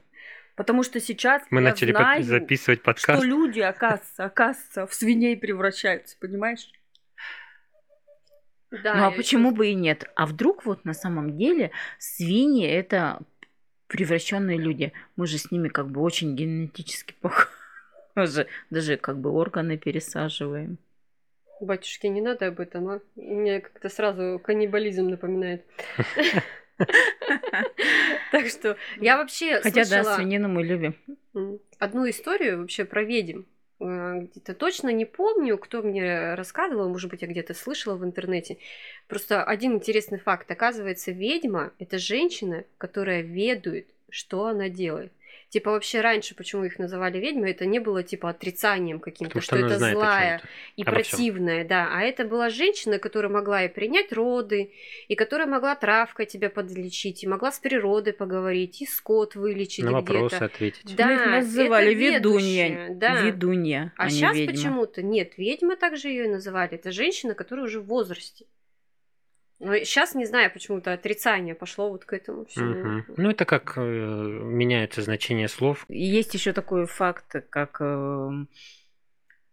Потому 0.55 0.83
что 0.83 1.01
сейчас 1.01 1.43
Мы 1.51 1.61
я 1.61 1.71
начали 1.71 1.93
знаю, 1.93 2.23
записывать 2.25 2.81
что 2.81 2.87
подкаст. 2.87 3.25
люди, 3.25 3.61
оказывается, 3.61 4.25
оказывается, 4.25 4.87
в 4.87 4.95
свиней 4.95 5.37
превращаются, 5.37 6.17
понимаешь? 6.19 6.69
Да, 8.71 8.95
ну 8.95 9.05
а 9.07 9.11
почему 9.13 9.53
бы 9.53 9.69
и 9.69 9.75
нет? 9.75 10.11
А 10.15 10.27
вдруг 10.27 10.67
вот 10.67 10.85
на 10.85 10.95
самом 10.95 11.39
деле 11.39 11.71
свиньи 11.99 12.69
это 12.69 13.21
превращенные 13.87 14.59
люди? 14.59 14.93
Мы 15.17 15.27
же 15.27 15.39
с 15.39 15.51
ними 15.51 15.69
как 15.69 15.89
бы 15.91 16.01
очень 16.03 16.35
генетически 16.35 17.15
похожи. 17.21 18.49
Даже 18.71 18.97
как 18.97 19.19
бы 19.21 19.31
органы 19.31 19.79
пересаживаем. 19.79 20.79
Батюшки, 21.61 22.07
не 22.09 22.21
надо 22.21 22.49
об 22.49 22.61
этом, 22.61 22.89
а? 22.89 23.01
Мне 23.17 23.61
как-то 23.61 23.89
сразу 23.89 24.41
каннибализм 24.43 25.09
напоминает. 25.09 25.65
Так 28.31 28.47
что 28.49 28.77
я 29.01 29.17
вообще 29.17 29.61
Хотя 29.61 29.85
да, 29.85 30.17
свинину 30.17 30.49
мы 30.49 30.63
любим. 30.63 30.95
одну 31.79 32.09
историю 32.09 32.61
вообще 32.61 32.85
про 32.85 33.03
ведьм. 33.03 33.43
Э, 33.81 34.21
Где-то 34.23 34.55
точно 34.55 34.91
не 34.91 35.05
помню, 35.05 35.59
кто 35.59 35.83
мне 35.83 36.35
рассказывал, 36.35 36.89
может 36.89 37.11
быть, 37.11 37.23
я 37.23 37.29
где-то 37.29 37.55
слышала 37.55 37.97
в 37.97 38.05
интернете. 38.05 38.59
Просто 39.07 39.43
один 39.43 39.75
интересный 39.75 40.19
факт. 40.19 40.51
Оказывается, 40.51 41.11
ведьма– 41.13 41.73
это 41.79 41.99
женщина, 41.99 42.65
которая 42.79 43.23
ведает, 43.23 43.89
что 44.11 44.47
она 44.47 44.69
делает. 44.69 45.13
Типа 45.49 45.71
вообще 45.71 46.01
раньше, 46.03 46.35
почему 46.35 46.65
их 46.65 46.79
называли 46.79 47.19
ведьмой, 47.19 47.53
это 47.53 47.65
не 47.65 47.79
было 47.79 48.03
типа 48.03 48.31
отрицанием 48.31 49.01
каким-то, 49.01 49.31
Потому 49.39 49.43
что, 49.43 49.57
что 49.57 49.67
это 49.67 49.79
злая 49.79 50.43
и 50.77 50.83
обо 50.83 50.91
всем. 51.03 51.11
противная, 51.11 51.65
да. 51.65 51.89
А 51.91 52.03
это 52.03 52.25
была 52.25 52.51
женщина, 52.51 52.99
которая 52.99 53.33
могла 53.33 53.65
и 53.65 53.69
принять 53.69 54.13
роды, 54.13 54.73
и 55.09 55.15
которая 55.15 55.47
могла 55.47 55.75
травкой 55.75 56.27
тебя 56.27 56.51
подлечить, 56.51 57.25
и 57.25 57.27
могла 57.27 57.51
с 57.51 57.59
природой 57.59 58.13
поговорить, 58.13 58.83
и 58.83 58.87
скот 58.87 59.35
вылечить 59.37 59.85
На 59.85 59.89
где-то. 60.01 60.13
вопросы 60.13 60.43
ответить. 60.43 60.97
Да, 60.97 61.07
Мы 61.07 61.15
их 61.15 61.27
называли 61.27 61.93
это 61.93 61.99
ведунья. 62.17 62.69
ведущая, 62.69 62.95
да. 62.95 63.23
Ведунья, 63.23 63.93
А 63.97 64.05
а, 64.05 64.11
сейчас 64.11 64.37
почему-то 64.37 65.03
нет, 65.03 65.39
ведьма 65.39 65.77
также 65.77 66.09
ее 66.09 66.27
и 66.27 66.29
называли. 66.29 66.75
Это 66.75 66.93
женщина, 66.93 67.35
которая 67.35 67.65
уже 67.67 67.81
в 67.81 67.87
возрасте. 67.87 68.45
Но 69.61 69.77
сейчас 69.79 70.15
не 70.15 70.25
знаю, 70.25 70.53
почему-то 70.53 70.93
отрицание 70.93 71.55
пошло 71.55 71.91
вот 71.91 72.05
к 72.05 72.13
этому 72.13 72.45
всему. 72.45 72.75
Мгм. 72.75 73.05
Ну, 73.17 73.31
это 73.31 73.45
как 73.45 73.75
э, 73.77 73.81
меняется 73.81 75.03
значение 75.03 75.49
слов. 75.49 75.85
И 75.89 75.99
Есть 75.99 76.35
еще 76.35 76.53
такой 76.53 76.87
факт, 76.87 77.35
как 77.51 77.81
эм, 77.81 78.49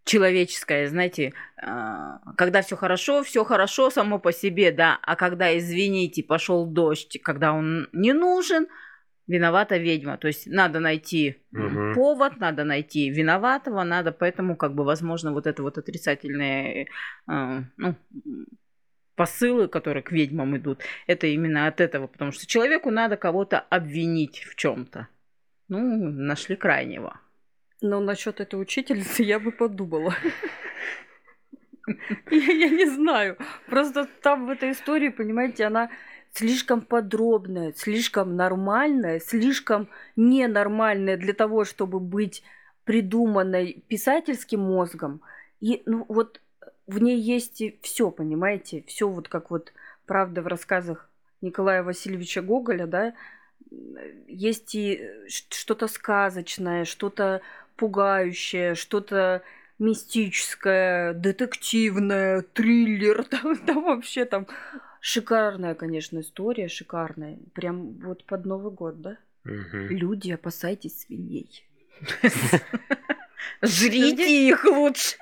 человеческое, 0.03 0.87
знаете, 0.87 1.33
а, 1.57 2.19
когда 2.37 2.61
все 2.61 2.75
хорошо, 2.75 3.23
все 3.23 3.43
хорошо 3.43 3.89
само 3.89 4.19
по 4.19 4.31
себе, 4.31 4.71
да, 4.71 4.99
а 5.01 5.15
когда, 5.15 5.57
извините, 5.57 6.23
пошел 6.23 6.67
дождь, 6.67 7.19
когда 7.23 7.53
он 7.53 7.89
не 7.91 8.13
нужен, 8.13 8.67
виновата 9.27 9.77
ведьма. 9.77 10.17
То 10.17 10.27
есть 10.27 10.45
надо 10.45 10.79
найти 10.79 11.43
Мгм. 11.51 11.95
повод, 11.95 12.37
надо 12.39 12.63
найти 12.63 13.09
виноватого, 13.09 13.83
надо, 13.83 14.11
поэтому, 14.11 14.55
как 14.55 14.75
бы, 14.75 14.83
возможно, 14.83 15.33
вот 15.33 15.47
это 15.47 15.63
вот 15.63 15.79
отрицательное, 15.79 16.85
э, 17.27 17.61
ну, 17.77 17.95
посылы, 19.15 19.67
которые 19.67 20.03
к 20.03 20.11
ведьмам 20.11 20.57
идут, 20.57 20.81
это 21.07 21.27
именно 21.27 21.67
от 21.67 21.81
этого, 21.81 22.07
потому 22.07 22.31
что 22.31 22.45
человеку 22.45 22.91
надо 22.91 23.17
кого-то 23.17 23.59
обвинить 23.59 24.43
в 24.43 24.55
чем-то. 24.55 25.07
Ну, 25.67 25.79
нашли 25.79 26.55
крайнего. 26.55 27.19
Но 27.81 27.99
насчет 27.99 28.39
этой 28.39 28.61
учительницы 28.61 29.23
я 29.23 29.39
бы 29.39 29.51
подумала. 29.51 30.15
Я, 32.31 32.51
я 32.51 32.69
не 32.69 32.87
знаю. 32.87 33.37
Просто 33.67 34.09
там 34.23 34.47
в 34.47 34.49
этой 34.49 34.71
истории, 34.71 35.09
понимаете, 35.09 35.65
она 35.65 35.91
слишком 36.31 36.81
подробная, 36.81 37.73
слишком 37.73 38.35
нормальная, 38.35 39.19
слишком 39.19 39.87
ненормальная 40.15 41.15
для 41.15 41.33
того, 41.33 41.63
чтобы 41.63 41.99
быть 41.99 42.41
придуманной 42.85 43.83
писательским 43.87 44.61
мозгом. 44.61 45.21
И 45.59 45.83
ну, 45.85 46.05
вот 46.09 46.41
в 46.87 47.01
ней 47.01 47.19
есть 47.19 47.61
все, 47.81 48.11
понимаете, 48.11 48.83
все 48.87 49.09
вот 49.09 49.27
как 49.27 49.49
вот 49.51 49.73
правда 50.05 50.41
в 50.41 50.47
рассказах 50.47 51.09
Николая 51.41 51.83
Васильевича 51.83 52.41
Гоголя, 52.41 52.85
да, 52.85 53.13
есть 54.27 54.75
и 54.75 55.01
что-то 55.27 55.87
сказочное, 55.87 56.85
что-то 56.85 57.41
пугающее, 57.75 58.75
что-то 58.75 59.41
мистическое, 59.79 61.13
детективное, 61.13 62.41
триллер, 62.41 63.23
там, 63.29 63.57
там 63.57 63.83
вообще 63.83 64.25
там 64.25 64.47
шикарная, 65.01 65.75
конечно, 65.75 66.19
история, 66.19 66.67
шикарная, 66.67 67.39
прям 67.53 67.93
вот 67.99 68.23
под 68.25 68.45
Новый 68.45 68.71
год, 68.71 69.01
да? 69.01 69.17
Угу. 69.43 69.77
Люди, 69.89 70.31
опасайтесь 70.31 71.01
свиней. 71.01 71.65
Жрите 73.61 74.49
их 74.49 74.65
лучше. 74.65 75.15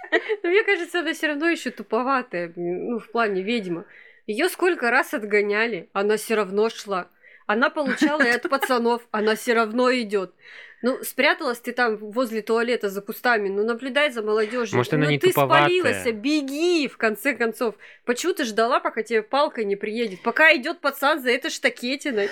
Но 0.43 0.49
мне 0.49 0.63
кажется, 0.63 0.99
она 0.99 1.13
все 1.13 1.27
равно 1.27 1.49
еще 1.49 1.71
туповатая, 1.71 2.51
ну, 2.55 2.99
в 2.99 3.11
плане 3.11 3.41
ведьма. 3.41 3.85
Ее 4.27 4.49
сколько 4.49 4.89
раз 4.89 5.13
отгоняли, 5.13 5.89
она 5.93 6.17
все 6.17 6.35
равно 6.35 6.69
шла. 6.69 7.09
Она 7.45 7.69
получала 7.69 8.21
и 8.21 8.29
от 8.29 8.49
пацанов, 8.49 9.01
она 9.11 9.35
все 9.35 9.53
равно 9.53 9.91
идет. 9.93 10.33
Ну, 10.81 11.01
спряталась 11.01 11.59
ты 11.59 11.71
там 11.71 11.95
возле 11.95 12.41
туалета 12.41 12.89
за 12.89 13.01
кустами, 13.01 13.47
ну, 13.47 13.63
наблюдай 13.63 14.11
за 14.11 14.21
молодежью. 14.21 14.75
Может, 14.75 14.93
она 14.93 15.05
ну, 15.05 15.11
не 15.11 15.19
ты 15.19 15.29
туповатая. 15.29 15.65
спалилась, 15.65 16.05
беги, 16.13 16.89
в 16.89 16.97
конце 16.97 17.33
концов. 17.33 17.75
Почему 18.03 18.33
ты 18.33 18.43
ждала, 18.43 18.81
пока 18.81 19.01
тебе 19.01 19.21
палка 19.21 19.63
не 19.63 19.77
приедет? 19.77 20.21
Пока 20.23 20.53
идет 20.53 20.79
пацан 20.81 21.21
за 21.21 21.31
этой 21.31 21.51
штакетиной. 21.51 22.29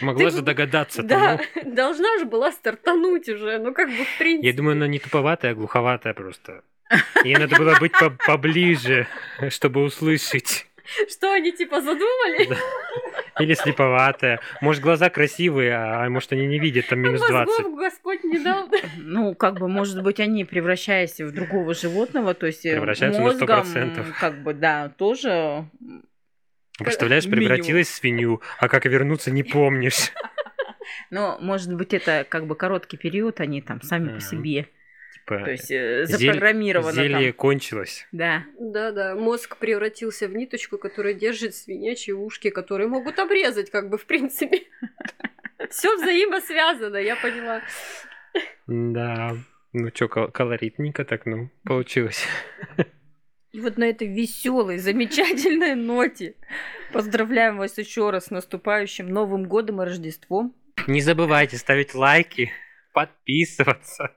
Могла 0.00 0.30
Ты- 0.30 0.36
же 0.36 0.42
догадаться 0.42 1.02
Да, 1.02 1.38
тому. 1.38 1.74
должна 1.74 2.18
же 2.18 2.24
была 2.24 2.52
стартануть 2.52 3.28
уже, 3.28 3.58
ну, 3.58 3.72
как 3.74 3.88
бы, 3.88 4.04
в 4.04 4.18
принципе. 4.18 4.48
Я 4.48 4.54
думаю, 4.54 4.72
она 4.76 4.86
не 4.86 4.98
туповатая, 4.98 5.52
а 5.52 5.54
глуховатая 5.54 6.14
просто. 6.14 6.62
Ей 7.24 7.36
надо 7.36 7.56
было 7.56 7.76
быть 7.78 7.92
по- 7.92 8.10
поближе, 8.26 9.06
чтобы 9.48 9.82
услышать. 9.82 10.66
Что 11.08 11.32
они, 11.32 11.52
типа, 11.52 11.80
задумали? 11.80 12.46
Да. 12.48 12.56
Или 13.38 13.54
слеповатая. 13.54 14.40
Может, 14.60 14.82
глаза 14.82 15.08
красивые, 15.08 15.72
а 15.76 16.08
может, 16.08 16.32
они 16.32 16.46
не 16.46 16.58
видят, 16.58 16.88
там 16.88 16.98
минус 16.98 17.20
20. 17.20 17.46
Мозгов 17.58 17.78
Господь 17.78 18.24
не 18.24 18.40
дал. 18.40 18.68
Ну, 18.96 19.34
как 19.36 19.60
бы, 19.60 19.68
может 19.68 20.02
быть, 20.02 20.18
они, 20.18 20.44
превращаясь 20.44 21.20
в 21.20 21.30
другого 21.32 21.74
животного, 21.74 22.34
то 22.34 22.46
есть 22.46 22.66
э, 22.66 22.72
Превращаются 22.72 23.20
на 23.20 23.26
мозгом, 23.28 23.48
100%. 23.48 24.04
как 24.18 24.42
бы, 24.42 24.52
да, 24.52 24.88
тоже 24.98 25.64
Представляешь, 26.84 27.26
Минимум. 27.26 27.48
превратилась 27.48 27.88
в 27.88 27.94
свинью, 27.94 28.42
а 28.58 28.68
как 28.68 28.84
вернуться 28.86 29.30
не 29.30 29.42
помнишь. 29.42 30.12
Но, 31.10 31.38
может 31.40 31.74
быть, 31.74 31.94
это 31.94 32.26
как 32.28 32.46
бы 32.46 32.56
короткий 32.56 32.96
период, 32.96 33.40
они 33.40 33.62
там 33.62 33.80
сами 33.82 34.14
по 34.14 34.20
себе. 34.20 34.68
Типа, 35.14 35.44
То 35.44 35.50
есть 35.50 35.70
э, 35.70 36.04
зель- 36.06 36.26
запрограммировано 36.28 36.92
зелье 36.92 37.32
там. 37.32 37.36
кончилось. 37.38 38.06
Да. 38.12 38.44
Да-да, 38.58 39.14
мозг 39.14 39.56
превратился 39.56 40.28
в 40.28 40.34
ниточку, 40.34 40.78
которая 40.78 41.14
держит 41.14 41.54
свинячьи 41.54 42.12
ушки, 42.12 42.50
которые 42.50 42.88
могут 42.88 43.18
обрезать, 43.18 43.70
как 43.70 43.88
бы, 43.90 43.98
в 43.98 44.06
принципе. 44.06 44.62
Все 45.70 45.94
взаимосвязано, 45.96 46.96
я 46.96 47.16
поняла. 47.16 47.62
Да. 48.66 49.36
Ну 49.72 49.90
что, 49.94 50.08
колоритненько 50.08 51.04
так, 51.04 51.26
ну, 51.26 51.50
получилось. 51.64 52.26
И 53.52 53.60
вот 53.60 53.78
на 53.78 53.84
этой 53.84 54.06
веселой, 54.06 54.78
замечательной 54.78 55.74
ноте 55.74 56.36
поздравляем 56.92 57.58
вас 57.58 57.78
еще 57.78 58.10
раз 58.10 58.26
с 58.26 58.30
наступающим 58.30 59.08
Новым 59.08 59.44
годом 59.44 59.82
и 59.82 59.84
Рождеством. 59.84 60.54
Не 60.86 61.00
забывайте 61.00 61.56
ставить 61.56 61.94
лайки, 61.94 62.52
подписываться, 62.92 64.14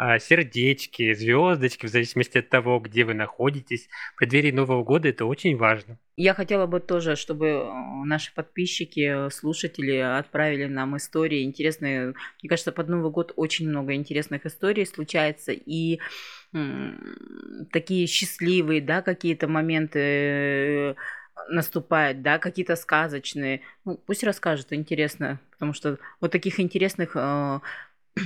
а, 0.00 0.18
сердечки, 0.20 1.12
звездочки, 1.12 1.86
в 1.86 1.88
зависимости 1.90 2.38
от 2.38 2.48
того, 2.48 2.78
где 2.78 3.04
вы 3.04 3.14
находитесь. 3.14 3.88
В 4.14 4.18
преддверии 4.18 4.52
Нового 4.52 4.84
года 4.84 5.08
это 5.08 5.26
очень 5.26 5.56
важно. 5.56 5.98
Я 6.16 6.34
хотела 6.34 6.66
бы 6.66 6.80
тоже, 6.80 7.14
чтобы 7.16 7.46
э, 7.46 7.70
наши 8.04 8.32
подписчики, 8.32 9.26
э, 9.26 9.30
слушатели 9.30 9.96
отправили 9.96 10.66
нам 10.66 10.96
истории 10.96 11.42
интересные. 11.42 12.14
Мне 12.42 12.48
кажется, 12.48 12.72
под 12.72 12.88
Новый 12.88 13.10
год 13.10 13.32
очень 13.36 13.68
много 13.68 13.94
интересных 13.94 14.46
историй 14.46 14.86
случается. 14.86 15.52
И 15.52 15.98
такие 17.72 18.06
счастливые, 18.06 18.80
да, 18.80 19.02
какие-то 19.02 19.48
моменты 19.48 19.98
э, 19.98 20.94
наступают, 21.50 22.22
да, 22.22 22.38
какие-то 22.38 22.76
сказочные. 22.76 23.60
Ну, 23.84 23.96
пусть 23.96 24.24
расскажут, 24.24 24.72
интересно. 24.72 25.40
Потому 25.52 25.72
что 25.72 25.98
вот 26.20 26.32
таких 26.32 26.58
интересных 26.60 27.12
э, 27.14 27.60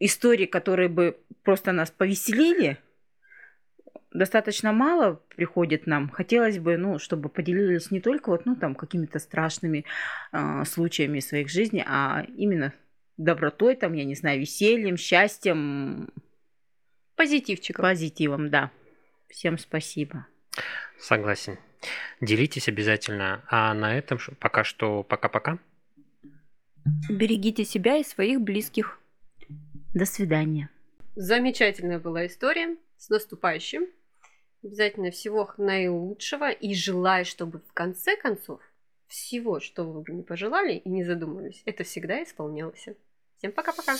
историй, 0.00 0.46
которые 0.46 0.88
бы 0.88 1.16
просто 1.44 1.72
нас 1.72 1.90
повеселили, 1.90 2.78
достаточно 4.12 4.72
мало 4.72 5.20
приходит 5.36 5.86
нам. 5.86 6.08
Хотелось 6.10 6.58
бы, 6.58 6.76
ну, 6.76 6.98
чтобы 6.98 7.28
поделились 7.28 7.90
не 7.90 8.00
только 8.00 8.30
вот, 8.30 8.46
ну, 8.46 8.56
там, 8.56 8.74
какими-то 8.74 9.18
страшными 9.18 9.84
э, 10.32 10.64
случаями 10.64 11.20
своих 11.20 11.48
жизней, 11.48 11.84
а 11.86 12.24
именно 12.36 12.72
добротой, 13.16 13.76
там, 13.76 13.92
я 13.92 14.04
не 14.04 14.14
знаю, 14.14 14.40
весельем, 14.40 14.96
счастьем, 14.96 16.10
Позитивчиком. 17.16 17.82
позитивом, 17.82 18.50
да. 18.50 18.70
Всем 19.28 19.58
спасибо. 19.58 20.26
Согласен. 20.98 21.58
Делитесь 22.20 22.68
обязательно. 22.68 23.42
А 23.48 23.72
на 23.74 23.96
этом 23.96 24.18
пока 24.38 24.64
что 24.64 25.02
пока-пока. 25.02 25.58
Берегите 27.08 27.64
себя 27.64 27.96
и 27.96 28.04
своих 28.04 28.40
близких. 28.40 28.98
До 29.94 30.04
свидания. 30.04 30.70
Замечательная 31.14 31.98
была 31.98 32.26
история. 32.26 32.76
С 32.96 33.08
наступающим. 33.08 33.86
Обязательно 34.62 35.10
всего 35.10 35.50
наилучшего. 35.58 36.50
И 36.50 36.74
желаю, 36.74 37.24
чтобы 37.24 37.58
в 37.60 37.72
конце 37.72 38.16
концов 38.16 38.60
всего, 39.12 39.60
что 39.60 39.84
вы 39.84 40.00
бы 40.00 40.12
не 40.12 40.22
пожелали 40.22 40.74
и 40.74 40.88
не 40.88 41.04
задумывались, 41.04 41.62
это 41.66 41.84
всегда 41.84 42.22
исполнялось. 42.22 42.88
Всем 43.38 43.52
пока-пока. 43.52 43.96